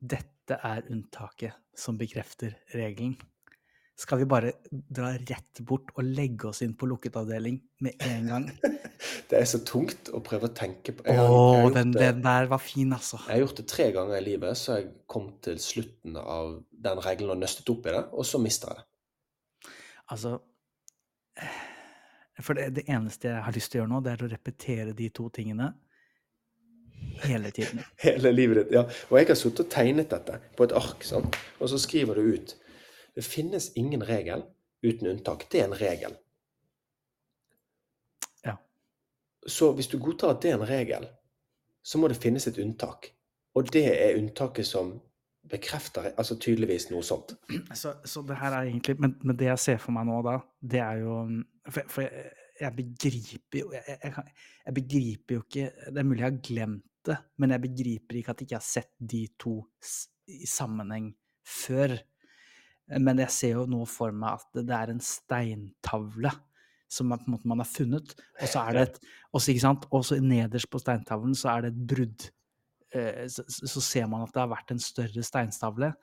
Dette 0.00 0.58
er 0.62 0.84
unntaket 0.92 1.56
som 1.76 1.96
bekrefter 1.98 2.56
regelen. 2.74 3.16
Skal 3.96 4.20
vi 4.20 4.26
bare 4.28 4.50
dra 4.70 5.14
rett 5.16 5.62
bort 5.64 5.94
og 5.96 6.04
legge 6.04 6.50
oss 6.50 6.60
inn 6.64 6.74
på 6.76 6.88
lukket 6.90 7.16
avdeling 7.16 7.62
med 7.80 7.96
en 8.04 8.26
gang? 8.28 8.50
det 9.30 9.38
er 9.40 9.44
så 9.50 9.58
tungt 9.66 10.10
å 10.14 10.20
prøve 10.22 10.46
å 10.48 10.54
tenke 10.54 10.92
på. 10.94 11.02
Jeg 11.06 11.16
har- 11.18 11.62
jeg 11.64 11.72
den, 11.74 11.92
det- 11.92 12.00
den 12.00 12.22
der 12.22 12.46
var 12.46 12.58
fin, 12.58 12.92
altså. 12.92 13.18
Jeg 13.26 13.34
har 13.34 13.46
gjort 13.46 13.56
det 13.56 13.66
tre 13.68 13.90
ganger 13.92 14.16
i 14.16 14.24
livet, 14.24 14.56
så 14.56 14.76
jeg 14.76 14.90
kom 15.08 15.32
til 15.42 15.56
slutten 15.58 16.16
av 16.16 16.62
den 16.70 16.98
regelen 16.98 17.30
og 17.30 17.38
nøstet 17.38 17.70
opp 17.70 17.86
i 17.86 17.90
det, 17.96 18.04
og 18.12 18.24
så 18.24 18.38
mister 18.38 18.68
jeg 18.68 18.76
det. 18.76 19.72
Altså 20.10 20.38
eh, 21.36 22.42
For 22.42 22.54
det, 22.54 22.74
det 22.74 22.84
eneste 22.88 23.28
jeg 23.28 23.42
har 23.42 23.52
lyst 23.52 23.72
til 23.72 23.80
å 23.80 23.84
gjøre 23.84 23.90
nå, 23.94 24.00
det 24.04 24.12
er 24.12 24.26
å 24.26 24.30
repetere 24.30 24.92
de 24.94 25.08
to 25.08 25.28
tingene 25.30 25.72
hele 27.24 27.50
tiden. 27.50 27.80
Hele 28.04 28.30
livet 28.32 28.56
ditt. 28.64 28.72
ja. 28.76 28.82
Og 29.10 29.18
jeg 29.18 29.26
har 29.28 29.34
sittet 29.34 29.60
og 29.66 29.70
tegnet 29.72 30.10
dette 30.10 30.38
på 30.56 30.64
et 30.64 30.72
ark, 30.72 31.02
sant? 31.04 31.36
og 31.60 31.68
så 31.68 31.78
skriver 31.80 32.14
du 32.14 32.34
ut. 32.34 32.54
Det 33.16 33.24
finnes 33.24 33.70
ingen 33.76 34.02
regel 34.04 34.44
uten 34.84 35.08
unntak. 35.08 35.46
Det 35.50 35.60
er 35.60 35.64
en 35.64 35.78
regel. 35.80 36.16
Ja. 38.44 38.56
Så 39.46 39.72
hvis 39.76 39.88
du 39.90 39.98
godtar 40.02 40.34
at 40.34 40.42
det 40.42 40.52
er 40.52 40.58
en 40.58 40.68
regel, 40.68 41.06
så 41.86 41.98
må 41.98 42.08
det 42.10 42.18
finnes 42.18 42.46
et 42.48 42.58
unntak. 42.58 43.12
Og 43.56 43.68
det 43.72 43.84
er 43.88 44.18
unntaket 44.18 44.66
som 44.66 44.96
bekrefter 45.50 46.10
altså 46.18 46.36
tydeligvis 46.42 46.88
noe 46.90 47.04
sånt. 47.06 47.36
Så, 47.74 47.94
så 48.04 48.22
det 48.26 48.38
her 48.40 48.56
er 48.56 48.70
egentlig 48.70 48.96
men, 49.02 49.14
men 49.22 49.38
det 49.38 49.46
jeg 49.52 49.62
ser 49.62 49.78
for 49.82 49.94
meg 49.94 50.08
nå 50.08 50.18
da, 50.26 50.40
det 50.58 50.82
er 50.82 51.04
jo 51.04 51.20
For, 51.68 51.86
for 51.92 52.02
jeg, 52.06 52.32
jeg 52.60 52.74
begriper 52.74 53.60
jo 53.60 53.70
jeg, 53.74 53.98
jeg, 54.02 54.34
jeg, 54.64 54.74
begriper 54.80 55.38
jo 55.38 55.44
ikke 55.44 55.68
Det 55.92 56.02
er 56.02 56.08
mulig 56.08 56.24
jeg 56.24 56.30
har 56.30 56.42
glemt 56.50 56.84
det, 57.06 57.16
men 57.38 57.54
jeg 57.54 57.62
begriper 57.62 58.18
ikke 58.18 58.34
at 58.34 58.40
jeg 58.42 58.48
ikke 58.48 58.58
har 58.58 58.66
sett 58.66 58.92
de 58.98 59.22
to 59.38 59.54
i 60.26 60.48
sammenheng 60.50 61.12
før. 61.46 61.92
Men 62.98 63.20
jeg 63.22 63.30
ser 63.30 63.52
jo 63.60 63.66
nå 63.70 63.84
for 63.86 64.10
meg 64.10 64.40
at 64.40 64.48
det, 64.56 64.64
det 64.66 64.74
er 64.74 64.90
en 64.90 65.02
steintavle 65.06 66.32
som 66.88 67.08
man, 67.08 67.18
på 67.18 67.24
en 67.28 67.34
måte 67.36 67.48
man 67.50 67.58
har 67.58 67.66
funnet, 67.68 68.14
og 68.40 68.48
så 68.48 68.62
er 68.68 68.72
det 68.72 68.82
et 68.88 68.98
også, 69.34 69.50
ikke 69.52 69.60
sant? 69.64 69.86
Og 69.90 70.04
så 70.04 70.20
nederst 70.22 70.70
på 70.70 70.78
steintavlen 70.78 71.34
så 71.34 71.48
er 71.56 71.60
det 71.66 71.72
et 71.74 71.86
brudd. 71.94 72.28
Eh, 72.94 73.26
Så, 73.28 73.42
så 73.48 73.80
ser 73.82 74.06
man 74.06 74.22
at 74.22 74.32
det 74.32 74.40
har 74.40 74.48
vært 74.52 74.70
en 74.70 74.78
større 74.78 75.22
steinstavle. 75.22 75.92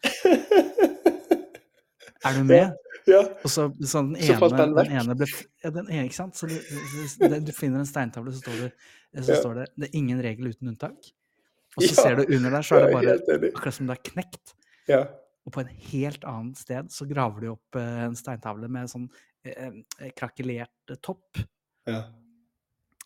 Er 2.23 2.37
du 2.37 2.43
med? 2.47 2.71
ja. 3.07 3.19
Og 3.43 3.49
så, 3.51 3.65
så 3.83 3.99
den 4.05 4.15
ene, 4.15 4.37
så 4.39 4.47
den 4.55 4.75
den 4.77 4.91
ene 4.95 5.15
ble 5.19 5.25
ja, 5.63 5.69
den 5.75 5.89
ene, 5.91 6.05
ikke 6.07 6.15
sant? 6.15 6.37
Så 6.39 6.47
du, 6.47 6.53
du 7.43 7.51
finner 7.55 7.81
en 7.83 7.89
steintavle, 7.89 8.31
så 8.31 8.39
står 8.39 8.61
det, 8.61 8.69
så 9.25 9.33
Ja. 9.33 9.39
står 9.41 9.53
det 9.59 9.65
'det 9.75 9.89
er 9.89 9.97
ingen 9.99 10.21
regel 10.23 10.47
uten 10.53 10.69
unntak'. 10.71 11.11
Og 11.75 11.83
så 11.83 11.89
Ja, 11.89 12.03
ser 12.03 12.15
du 12.15 12.35
under 12.35 12.49
der, 12.49 12.61
så 12.61 12.75
er 12.75 12.85
det 12.85 12.93
bare 12.93 13.51
akkurat 13.51 13.73
som 13.73 13.87
det 13.87 13.97
er 13.97 14.09
knekt. 14.11 14.53
Ja. 14.87 15.01
Og 15.45 15.51
på 15.51 15.59
en 15.59 15.67
helt 15.91 16.23
annet 16.23 16.57
sted 16.57 16.87
så 16.91 17.05
graver 17.09 17.41
de 17.41 17.47
opp 17.51 17.75
eh, 17.75 18.05
en 18.05 18.15
steintavle 18.15 18.69
med 18.69 18.87
sånn 18.89 19.09
krakelert 20.17 20.91
eh, 20.91 20.99
topp. 21.03 21.41
ja. 21.89 22.03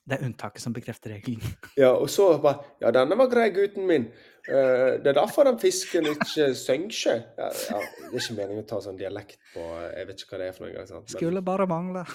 Det 0.07 0.15
er 0.15 0.23
unntaket 0.23 0.63
som 0.63 0.71
bekrefter 0.71 1.11
regelen. 1.17 1.41
Ja, 1.75 1.89
og 1.91 2.07
så 2.07 2.29
bare 2.39 2.61
Ja, 2.79 2.93
denne 2.95 3.17
var 3.19 3.27
grei, 3.27 3.49
gutten 3.51 3.83
min. 3.89 4.05
Uh, 4.47 4.95
det 5.03 5.09
er 5.11 5.17
derfor 5.17 5.43
den 5.43 5.57
fisken 5.59 6.07
ikke 6.07 6.45
synger. 6.55 7.25
Ja, 7.35 7.49
ja, 7.51 7.81
det 7.81 8.13
er 8.13 8.15
ikke 8.21 8.37
meningen 8.37 8.63
å 8.63 8.67
ta 8.69 8.79
sånn 8.85 8.95
dialekt 8.95 9.35
på 9.51 9.65
Jeg 9.91 10.07
vet 10.07 10.23
ikke 10.23 10.31
hva 10.31 10.39
det 10.39 10.47
er 10.47 10.55
for 10.55 10.63
noe 10.63 10.71
engang. 10.71 11.01
Men- 11.03 11.11
Skulle 11.17 11.43
bare 11.43 11.67
mangle. 11.67 12.05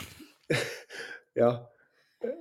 Ja. 1.36 1.50
Eh, 2.24 2.40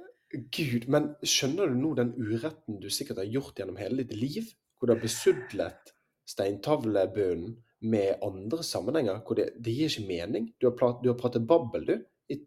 Gud, 0.56 0.88
men 0.92 1.12
skjønner 1.24 1.68
du 1.68 1.76
nå 1.84 1.92
den 2.00 2.14
uretten 2.16 2.80
du 2.80 2.88
sikkert 2.92 3.20
har 3.20 3.28
gjort 3.36 3.60
gjennom 3.60 3.76
hele 3.80 4.06
ditt 4.06 4.16
liv? 4.16 4.54
Hvor 4.80 4.88
du 4.88 4.96
har 4.96 5.04
besudlet 5.04 5.92
steintavlebunnen 6.32 7.58
med 7.82 8.22
andre 8.26 8.64
sammenhenger? 8.66 9.22
Hvor 9.26 9.38
det, 9.40 9.52
det 9.64 9.74
gir 9.76 9.90
ikke 9.90 10.08
mening. 10.08 10.50
Du 10.62 10.70
har, 10.70 10.76
prat, 10.78 11.02
du 11.04 11.10
har 11.12 11.20
pratet 11.20 11.48
babbel, 11.48 11.86
du, 11.88 11.96
i 12.32 12.40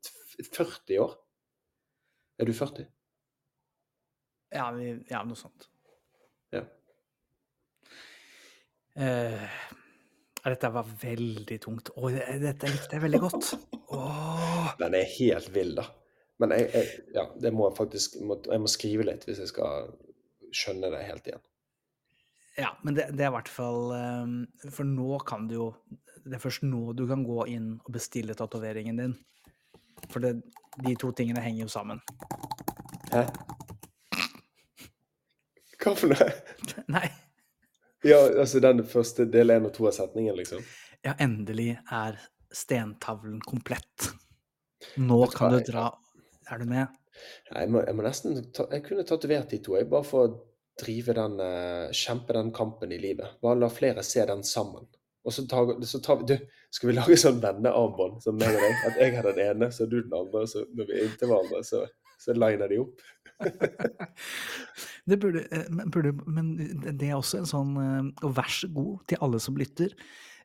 40 0.45 1.01
år. 1.05 1.17
Er 2.39 2.51
du 2.51 2.55
40? 2.57 2.87
Ja, 4.55 4.69
ja 5.11 5.23
noe 5.27 5.39
sånt. 5.39 5.69
Ja. 6.55 6.63
Eh, 8.95 9.59
dette 10.45 10.71
var 10.75 10.89
veldig 11.03 11.59
tungt. 11.63 11.91
Å, 11.97 12.11
dette 12.11 12.71
likte 12.71 12.99
jeg 12.99 13.05
veldig 13.07 13.21
godt. 13.23 13.53
Åh. 13.97 14.75
Den 14.79 14.99
er 14.99 15.11
helt 15.17 15.51
vill, 15.55 15.75
da. 15.79 15.89
Men 16.43 16.55
jeg, 16.55 16.71
jeg, 16.75 17.03
ja, 17.15 17.29
det 17.39 17.53
må 17.55 17.69
jeg 17.69 17.77
faktisk 17.77 18.17
Jeg 18.19 18.59
må 18.59 18.67
skrive 18.67 19.05
litt 19.07 19.23
hvis 19.29 19.39
jeg 19.39 19.53
skal 19.53 19.93
skjønne 20.55 20.91
det 20.91 21.05
helt 21.07 21.29
igjen. 21.31 21.45
Ja, 22.57 22.71
men 22.83 22.95
det, 22.95 23.09
det 23.19 23.25
er 23.27 23.33
i 23.33 23.35
hvert 23.35 23.51
fall 23.51 23.91
um, 23.91 24.35
For 24.71 24.87
nå 24.87 25.17
kan 25.27 25.49
du 25.51 25.57
jo 25.57 25.65
Det 26.23 26.37
er 26.37 26.43
først 26.43 26.63
nå 26.63 26.93
du 26.95 27.03
kan 27.11 27.25
gå 27.27 27.49
inn 27.51 27.73
og 27.81 27.91
bestille 27.97 28.37
tatoveringen 28.39 29.01
din. 29.01 29.17
For 30.13 30.23
det, 30.23 30.37
de 30.85 30.95
to 31.01 31.11
tingene 31.17 31.43
henger 31.43 31.67
jo 31.67 31.73
sammen. 31.73 32.01
Hæ? 33.11 33.27
Hva 35.85 35.93
for 35.99 36.15
noe? 36.15 36.31
Nei. 36.95 37.07
Ja, 38.05 38.19
altså 38.25 38.61
den 38.61 38.83
første 38.89 39.27
del 39.29 39.53
én 39.53 39.69
og 39.69 39.75
to 39.77 39.87
av 39.89 39.95
setningen, 39.97 40.37
liksom? 40.37 40.65
Ja, 41.05 41.15
endelig 41.21 41.75
er 41.93 42.19
stentavlen 42.53 43.41
komplett. 43.45 44.11
Nå 45.01 45.25
kan 45.33 45.55
du 45.55 45.61
dra 45.65 45.91
Er 46.53 46.61
du 46.61 46.69
med? 46.69 46.93
Jeg 47.49 47.71
må, 47.73 47.81
jeg 47.87 47.97
må 47.97 48.05
nesten 48.05 48.37
ta, 48.53 48.67
Jeg 48.73 48.85
kunne 48.85 49.05
tatovert 49.09 49.53
de 49.53 49.61
to, 49.65 49.79
jeg, 49.79 49.89
bare 49.89 50.05
for 50.05 50.35
drive 50.81 51.15
den 51.17 51.41
eh, 51.41 51.95
Kjempe 51.95 52.37
den 52.37 52.53
kampen 52.55 52.93
i 52.93 52.99
livet. 52.99 53.39
Bare 53.43 53.61
la 53.61 53.71
flere 53.73 54.05
se 54.07 54.25
den 54.27 54.45
sammen. 54.47 54.87
Og 55.25 55.33
så 55.33 55.47
tar, 55.49 55.73
så 55.89 56.01
tar 56.05 56.21
vi 56.21 56.35
Du, 56.35 56.37
skal 56.75 56.91
vi 56.91 56.97
lage 56.99 57.17
sånn 57.21 57.41
vennearmbånd 57.43 58.21
som 58.25 58.37
meg 58.41 58.57
og 58.57 58.65
deg? 58.65 58.81
At 58.91 59.01
jeg 59.01 59.17
har 59.17 59.29
den 59.31 59.45
ene, 59.47 59.71
så 59.73 59.87
du 59.89 60.01
den 60.03 60.17
andre. 60.17 60.45
Så 60.51 60.67
når 60.75 60.91
vi 60.91 60.99
er 60.99 61.09
inntil 61.09 61.31
hverandre, 61.31 61.63
så, 61.65 61.85
så 62.21 62.37
liner 62.37 62.71
de 62.71 62.83
opp. 62.85 63.09
Det 65.05 65.19
burde, 65.21 65.43
eh, 65.53 65.67
men 65.69 65.91
burde, 65.93 66.13
men 66.27 66.55
det 66.85 67.11
er 67.11 67.17
også 67.19 67.43
en 67.43 67.49
sånn 67.51 67.73
eh, 67.77 68.07
Og 68.25 68.37
vær 68.39 68.49
så 68.49 68.71
god 68.73 69.03
til 69.11 69.21
alle 69.27 69.41
som 69.43 69.59
lytter. 69.61 69.93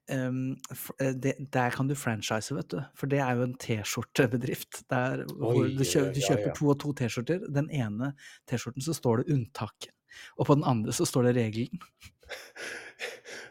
Um, 0.09 0.57
eh, 0.97 1.13
det, 1.13 1.35
der 1.53 1.69
kan 1.75 1.87
du 1.87 1.93
franchise, 1.95 2.55
vet 2.55 2.71
du. 2.73 2.79
For 2.97 3.11
det 3.11 3.21
er 3.23 3.37
jo 3.37 3.45
en 3.45 3.55
T-skjortebedrift. 3.61 4.83
Der 4.89 5.23
hvor 5.29 5.61
Oi, 5.61 5.69
du, 5.77 5.85
kjøper, 5.85 6.11
du 6.15 6.19
ja, 6.19 6.25
kjøper 6.31 6.47
ja. 6.49 6.55
to 6.57 6.73
og 6.73 6.79
to 6.81 6.93
T-skjorter. 6.97 7.45
Den 7.55 7.69
ene 7.69 8.13
T-skjorten 8.49 8.83
så 8.85 8.97
står 8.97 9.21
det 9.21 9.37
unntaket. 9.37 9.93
Og 10.37 10.45
på 10.49 10.55
den 10.55 10.63
andre 10.67 10.93
så 10.95 11.05
står 11.05 11.29
det 11.29 11.35
regelen. 11.41 11.79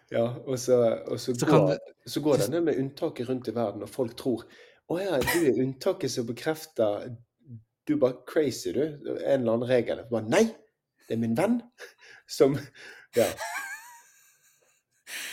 Ja, 0.09 0.23
og 0.49 0.57
så, 0.57 0.77
og 1.05 1.18
så, 1.21 1.35
Så 1.37 1.44
går, 1.47 1.66
du- 1.75 2.09
så 2.09 2.21
går 2.25 2.38
denne 2.40 2.61
med 2.64 2.79
unntaket 2.81 3.29
rundt 3.29 3.49
i 3.51 3.53
verden, 3.53 3.83
og 3.85 3.90
folk 3.92 4.14
tror 4.16 4.47
Å 4.88 4.97
ja, 5.03 5.18
du 5.21 5.35
er 5.51 5.59
unntaket 5.61 6.09
som 6.14 6.25
bekrefter 6.25 7.11
Du 7.85 7.92
er 7.92 8.01
bare 8.01 8.16
crazy, 8.27 8.73
du. 8.73 8.81
En 8.87 9.42
eller 9.42 9.53
annen 9.53 9.68
regel. 9.68 10.01
Bare, 10.11 10.25
Nei! 10.33 10.47
Det 11.05 11.12
er 11.16 11.21
min 11.21 11.37
venn 11.37 11.59
som 12.29 12.57
Ja. 13.21 13.27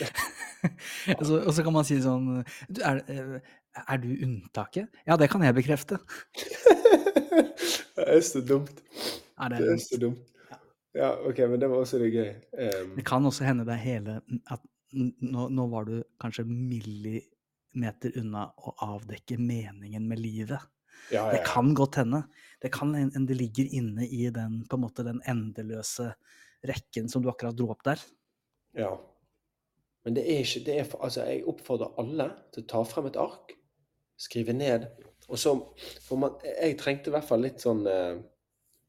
Og 1.18 1.24
så, 1.26 1.40
og 1.46 1.52
så 1.54 1.62
kan 1.64 1.72
man 1.76 1.84
si 1.86 1.96
sånn 2.02 2.42
du, 2.68 2.80
er, 2.84 3.00
eh, 3.12 3.36
er 3.86 4.00
du 4.02 4.08
unntaket? 4.26 4.88
Ja, 5.06 5.16
det 5.20 5.28
kan 5.30 5.44
jeg 5.44 5.54
bekrefte. 5.56 5.98
Det 7.96 8.06
er 8.06 8.20
så 8.24 8.40
dumt. 8.44 8.80
Er 9.40 9.52
det, 9.52 9.60
Det 9.62 9.72
er 9.76 9.82
så 9.84 10.00
dumt. 10.00 10.24
Ja, 10.96 11.10
OK, 11.28 11.42
men 11.50 11.60
det 11.60 11.68
var 11.68 11.82
også 11.82 12.00
litt 12.00 12.14
gøy. 12.16 12.30
Um, 12.56 12.94
det 12.96 13.04
kan 13.08 13.26
også 13.28 13.44
hende 13.44 13.66
det 13.68 13.74
er 13.76 13.82
hele 13.82 14.20
at 14.52 14.62
nå, 14.96 15.48
nå 15.52 15.66
var 15.68 15.88
du 15.88 15.98
kanskje 16.22 16.46
millimeter 16.48 18.14
unna 18.20 18.46
å 18.56 18.72
avdekke 18.86 19.36
meningen 19.40 20.06
med 20.08 20.22
livet. 20.22 20.62
ja, 21.10 21.26
Det 21.30 21.42
ja, 21.42 21.44
kan 21.46 21.74
godt 21.76 22.00
hende. 22.00 22.22
Det 22.62 22.72
kan 22.72 22.94
en 22.96 23.26
det 23.28 23.36
ligger 23.36 23.68
inne 23.76 24.06
i 24.06 24.30
den, 24.30 24.62
på 24.64 24.78
en 24.78 24.86
måte, 24.86 25.04
den 25.04 25.20
endeløse 25.28 26.14
rekken 26.66 27.10
som 27.12 27.22
du 27.22 27.28
akkurat 27.30 27.56
dro 27.56 27.70
opp 27.74 27.84
der. 27.84 28.00
ja. 28.74 28.96
Men 30.06 30.14
det 30.14 30.22
er 30.22 30.44
ikke 30.44 30.60
det 30.62 30.74
er, 30.78 30.90
Altså, 31.02 31.24
jeg 31.26 31.44
oppfordrer 31.50 31.96
alle 31.98 32.28
til 32.54 32.62
å 32.62 32.66
ta 32.70 32.82
frem 32.86 33.08
et 33.08 33.16
ark, 33.18 33.56
skrive 34.16 34.54
ned 34.54 34.86
Og 35.26 35.34
så 35.34 35.56
For 36.06 36.16
man, 36.22 36.36
jeg 36.46 36.76
trengte 36.78 37.10
i 37.10 37.14
hvert 37.16 37.26
fall 37.26 37.42
litt 37.42 37.64
sånn 37.64 37.82
eh, 37.90 38.20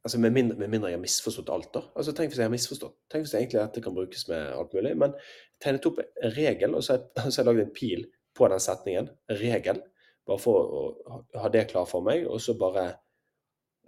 Altså 0.08 0.20
med 0.24 0.32
mindre, 0.32 0.56
med 0.56 0.72
mindre 0.72 0.88
jeg 0.94 0.96
har 0.96 1.04
misforstått 1.04 1.50
alt, 1.52 1.68
da. 1.74 1.82
Altså 2.00 2.14
Tenk 2.16 2.32
hvis 2.32 2.40
jeg 2.40 2.48
har 2.48 2.54
misforstått. 2.54 2.94
Tenk 3.12 3.26
hvis 3.26 3.34
egentlig 3.36 3.60
dette 3.60 3.82
kan 3.84 3.96
brukes 3.98 4.22
med 4.30 4.54
alt 4.56 4.76
mulig. 4.78 4.94
Men 5.02 5.18
jeg 5.18 5.64
tegnet 5.66 5.88
opp 5.90 6.00
en 6.00 6.32
regel, 6.38 6.78
og 6.78 6.86
så 6.86 6.96
har 6.96 7.28
jeg, 7.28 7.46
lagd 7.50 7.64
en 7.66 7.74
pil 7.76 8.06
på 8.38 8.48
den 8.54 8.64
setningen. 8.64 9.10
Regel. 9.42 9.82
Bare 10.28 10.40
for 10.40 10.72
å 10.78 10.86
ha- 11.42 11.52
det 11.52 11.66
klar 11.74 11.90
for 11.92 12.06
meg. 12.08 12.24
Og 12.32 12.40
så 12.40 12.56
bare 12.60 12.86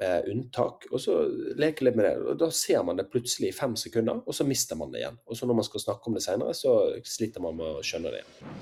eh, 0.03 0.19
unntak. 0.33 0.89
Og 0.91 0.99
så 1.05 1.21
leke 1.55 1.87
litt 1.87 1.95
med 1.95 2.09
det. 2.09 2.13
Og 2.33 2.43
da 2.43 2.51
ser 2.51 2.83
man 2.83 2.99
det 2.99 3.07
plutselig 3.13 3.53
i 3.53 3.55
fem 3.55 3.79
sekunder, 3.79 4.19
og 4.25 4.35
så 4.35 4.47
mister 4.47 4.75
man 4.79 4.91
det 4.91 5.05
igjen. 5.05 5.21
Og 5.23 5.39
så 5.39 5.47
når 5.47 5.61
man 5.61 5.69
skal 5.71 5.85
snakke 5.87 6.11
om 6.11 6.19
det 6.19 6.25
senere, 6.27 6.57
så 6.57 6.75
sliter 7.07 7.47
man 7.47 7.55
med 7.61 7.79
å 7.79 7.85
skjønne 7.85 8.11
det 8.11 8.25
igjen. 8.25 8.59